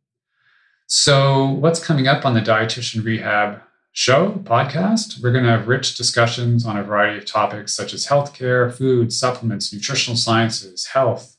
So, 0.87 1.51
what's 1.51 1.85
coming 1.85 2.09
up 2.09 2.25
on 2.25 2.33
the 2.33 2.41
Dietitian 2.41 3.05
Rehab 3.05 3.61
show 3.93 4.41
podcast? 4.43 5.23
We're 5.23 5.33
going 5.33 5.45
to 5.45 5.51
have 5.51 5.69
rich 5.69 5.95
discussions 5.95 6.65
on 6.65 6.79
a 6.79 6.83
variety 6.83 7.19
of 7.19 7.27
topics 7.27 7.75
such 7.75 7.93
as 7.93 8.07
healthcare, 8.07 8.73
food, 8.73 9.13
supplements, 9.13 9.75
nutritional 9.75 10.17
sciences, 10.17 10.87
health, 10.87 11.37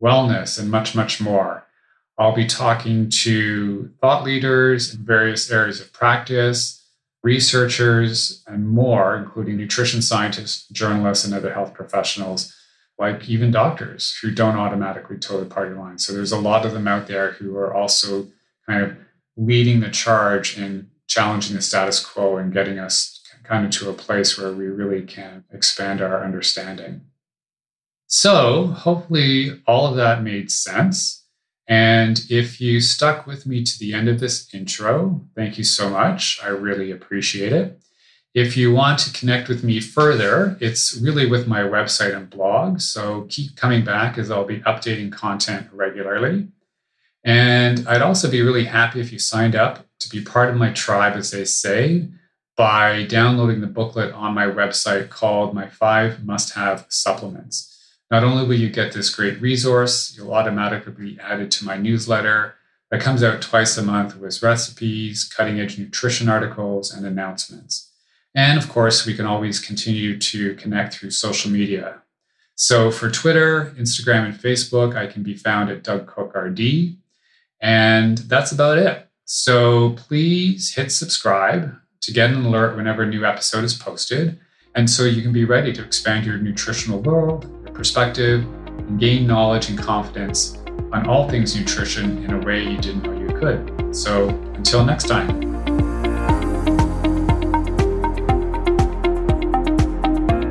wellness, 0.00 0.56
and 0.56 0.70
much, 0.70 0.94
much 0.94 1.20
more. 1.20 1.64
I'll 2.18 2.34
be 2.34 2.46
talking 2.46 3.10
to 3.10 3.90
thought 4.00 4.24
leaders 4.24 4.94
in 4.94 5.04
various 5.04 5.50
areas 5.50 5.80
of 5.80 5.92
practice, 5.92 6.84
researchers, 7.22 8.42
and 8.46 8.68
more, 8.68 9.16
including 9.16 9.56
nutrition 9.56 10.02
scientists, 10.02 10.68
journalists, 10.68 11.24
and 11.24 11.32
other 11.32 11.52
health 11.52 11.74
professionals 11.74 12.54
like 12.98 13.28
even 13.28 13.50
doctors 13.50 14.18
who 14.20 14.30
don't 14.30 14.56
automatically 14.56 15.16
toe 15.16 15.38
the 15.38 15.46
party 15.46 15.74
line. 15.74 15.98
So 15.98 16.12
there's 16.12 16.32
a 16.32 16.40
lot 16.40 16.66
of 16.66 16.72
them 16.72 16.88
out 16.88 17.06
there 17.06 17.32
who 17.32 17.56
are 17.56 17.72
also 17.72 18.26
kind 18.66 18.82
of 18.82 18.96
leading 19.36 19.80
the 19.80 19.90
charge 19.90 20.58
in 20.58 20.90
challenging 21.06 21.54
the 21.54 21.62
status 21.62 22.04
quo 22.04 22.36
and 22.36 22.52
getting 22.52 22.78
us 22.78 23.20
kind 23.44 23.64
of 23.64 23.70
to 23.70 23.88
a 23.88 23.94
place 23.94 24.36
where 24.36 24.52
we 24.52 24.66
really 24.66 25.02
can 25.02 25.44
expand 25.52 26.02
our 26.02 26.24
understanding. 26.24 27.02
So 28.08 28.66
hopefully 28.66 29.62
all 29.66 29.86
of 29.86 29.96
that 29.96 30.22
made 30.22 30.50
sense. 30.50 31.17
And 31.68 32.22
if 32.30 32.62
you 32.62 32.80
stuck 32.80 33.26
with 33.26 33.44
me 33.46 33.62
to 33.62 33.78
the 33.78 33.92
end 33.92 34.08
of 34.08 34.20
this 34.20 34.52
intro, 34.54 35.20
thank 35.36 35.58
you 35.58 35.64
so 35.64 35.90
much. 35.90 36.40
I 36.42 36.48
really 36.48 36.90
appreciate 36.90 37.52
it. 37.52 37.78
If 38.34 38.56
you 38.56 38.72
want 38.72 38.98
to 39.00 39.12
connect 39.12 39.48
with 39.48 39.62
me 39.62 39.80
further, 39.80 40.56
it's 40.60 40.96
really 40.96 41.26
with 41.26 41.46
my 41.46 41.60
website 41.60 42.16
and 42.16 42.30
blog. 42.30 42.80
So 42.80 43.26
keep 43.28 43.56
coming 43.56 43.84
back 43.84 44.16
as 44.16 44.30
I'll 44.30 44.44
be 44.44 44.60
updating 44.60 45.12
content 45.12 45.68
regularly. 45.72 46.48
And 47.24 47.86
I'd 47.86 48.02
also 48.02 48.30
be 48.30 48.42
really 48.42 48.64
happy 48.64 49.00
if 49.00 49.12
you 49.12 49.18
signed 49.18 49.54
up 49.54 49.86
to 49.98 50.08
be 50.08 50.22
part 50.22 50.48
of 50.50 50.56
my 50.56 50.72
tribe, 50.72 51.16
as 51.16 51.30
they 51.32 51.44
say, 51.44 52.08
by 52.56 53.04
downloading 53.04 53.60
the 53.60 53.66
booklet 53.66 54.12
on 54.14 54.34
my 54.34 54.46
website 54.46 55.10
called 55.10 55.54
My 55.54 55.68
Five 55.68 56.24
Must 56.24 56.54
Have 56.54 56.86
Supplements. 56.88 57.77
Not 58.10 58.24
only 58.24 58.46
will 58.46 58.54
you 58.54 58.70
get 58.70 58.92
this 58.92 59.14
great 59.14 59.40
resource, 59.40 60.14
you'll 60.16 60.32
automatically 60.32 60.92
be 60.92 61.18
added 61.20 61.50
to 61.52 61.64
my 61.64 61.76
newsletter 61.76 62.54
that 62.90 63.02
comes 63.02 63.22
out 63.22 63.42
twice 63.42 63.76
a 63.76 63.82
month 63.82 64.16
with 64.16 64.42
recipes, 64.42 65.24
cutting 65.24 65.60
edge 65.60 65.78
nutrition 65.78 66.28
articles, 66.28 66.92
and 66.92 67.06
announcements. 67.06 67.90
And 68.34 68.58
of 68.58 68.68
course, 68.68 69.04
we 69.04 69.14
can 69.14 69.26
always 69.26 69.60
continue 69.60 70.18
to 70.18 70.54
connect 70.54 70.94
through 70.94 71.10
social 71.10 71.50
media. 71.50 72.02
So 72.54 72.90
for 72.90 73.10
Twitter, 73.10 73.74
Instagram, 73.78 74.24
and 74.24 74.34
Facebook, 74.34 74.96
I 74.96 75.06
can 75.06 75.22
be 75.22 75.34
found 75.34 75.70
at 75.70 75.84
Doug 75.84 76.06
Cook 76.06 76.34
RD. 76.34 76.96
And 77.60 78.18
that's 78.18 78.52
about 78.52 78.78
it. 78.78 79.06
So 79.24 79.90
please 79.90 80.74
hit 80.74 80.90
subscribe 80.90 81.76
to 82.00 82.12
get 82.12 82.30
an 82.30 82.44
alert 82.44 82.76
whenever 82.76 83.02
a 83.02 83.06
new 83.06 83.24
episode 83.24 83.64
is 83.64 83.74
posted. 83.74 84.40
And 84.74 84.88
so 84.88 85.04
you 85.04 85.22
can 85.22 85.32
be 85.32 85.44
ready 85.44 85.72
to 85.72 85.84
expand 85.84 86.24
your 86.24 86.38
nutritional 86.38 87.00
world, 87.02 87.44
perspective, 87.78 88.42
and 88.76 88.98
gain 88.98 89.24
knowledge 89.24 89.70
and 89.70 89.78
confidence 89.78 90.58
on 90.92 91.08
all 91.08 91.28
things 91.28 91.56
nutrition 91.56 92.24
in 92.24 92.32
a 92.32 92.38
way 92.44 92.60
you 92.60 92.76
didn't 92.76 93.04
know 93.04 93.16
you 93.16 93.38
could. 93.38 93.94
So 93.94 94.28
until 94.54 94.84
next 94.84 95.06
time. 95.06 95.46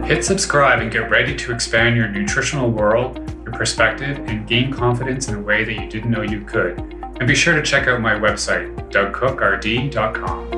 Hit 0.06 0.24
subscribe 0.24 0.80
and 0.80 0.90
get 0.90 1.10
ready 1.10 1.36
to 1.36 1.52
expand 1.52 1.98
your 1.98 2.08
nutritional 2.08 2.72
world, 2.72 3.18
your 3.44 3.52
perspective, 3.52 4.18
and 4.20 4.48
gain 4.48 4.72
confidence 4.72 5.28
in 5.28 5.36
a 5.36 5.42
way 5.42 5.66
that 5.66 5.74
you 5.74 5.90
didn't 5.90 6.10
know 6.10 6.22
you 6.22 6.46
could. 6.46 6.80
And 6.80 7.28
be 7.28 7.36
sure 7.36 7.56
to 7.56 7.62
check 7.62 7.90
out 7.90 8.00
my 8.00 8.14
website, 8.14 8.74
dougcookrd.com. 8.90 10.57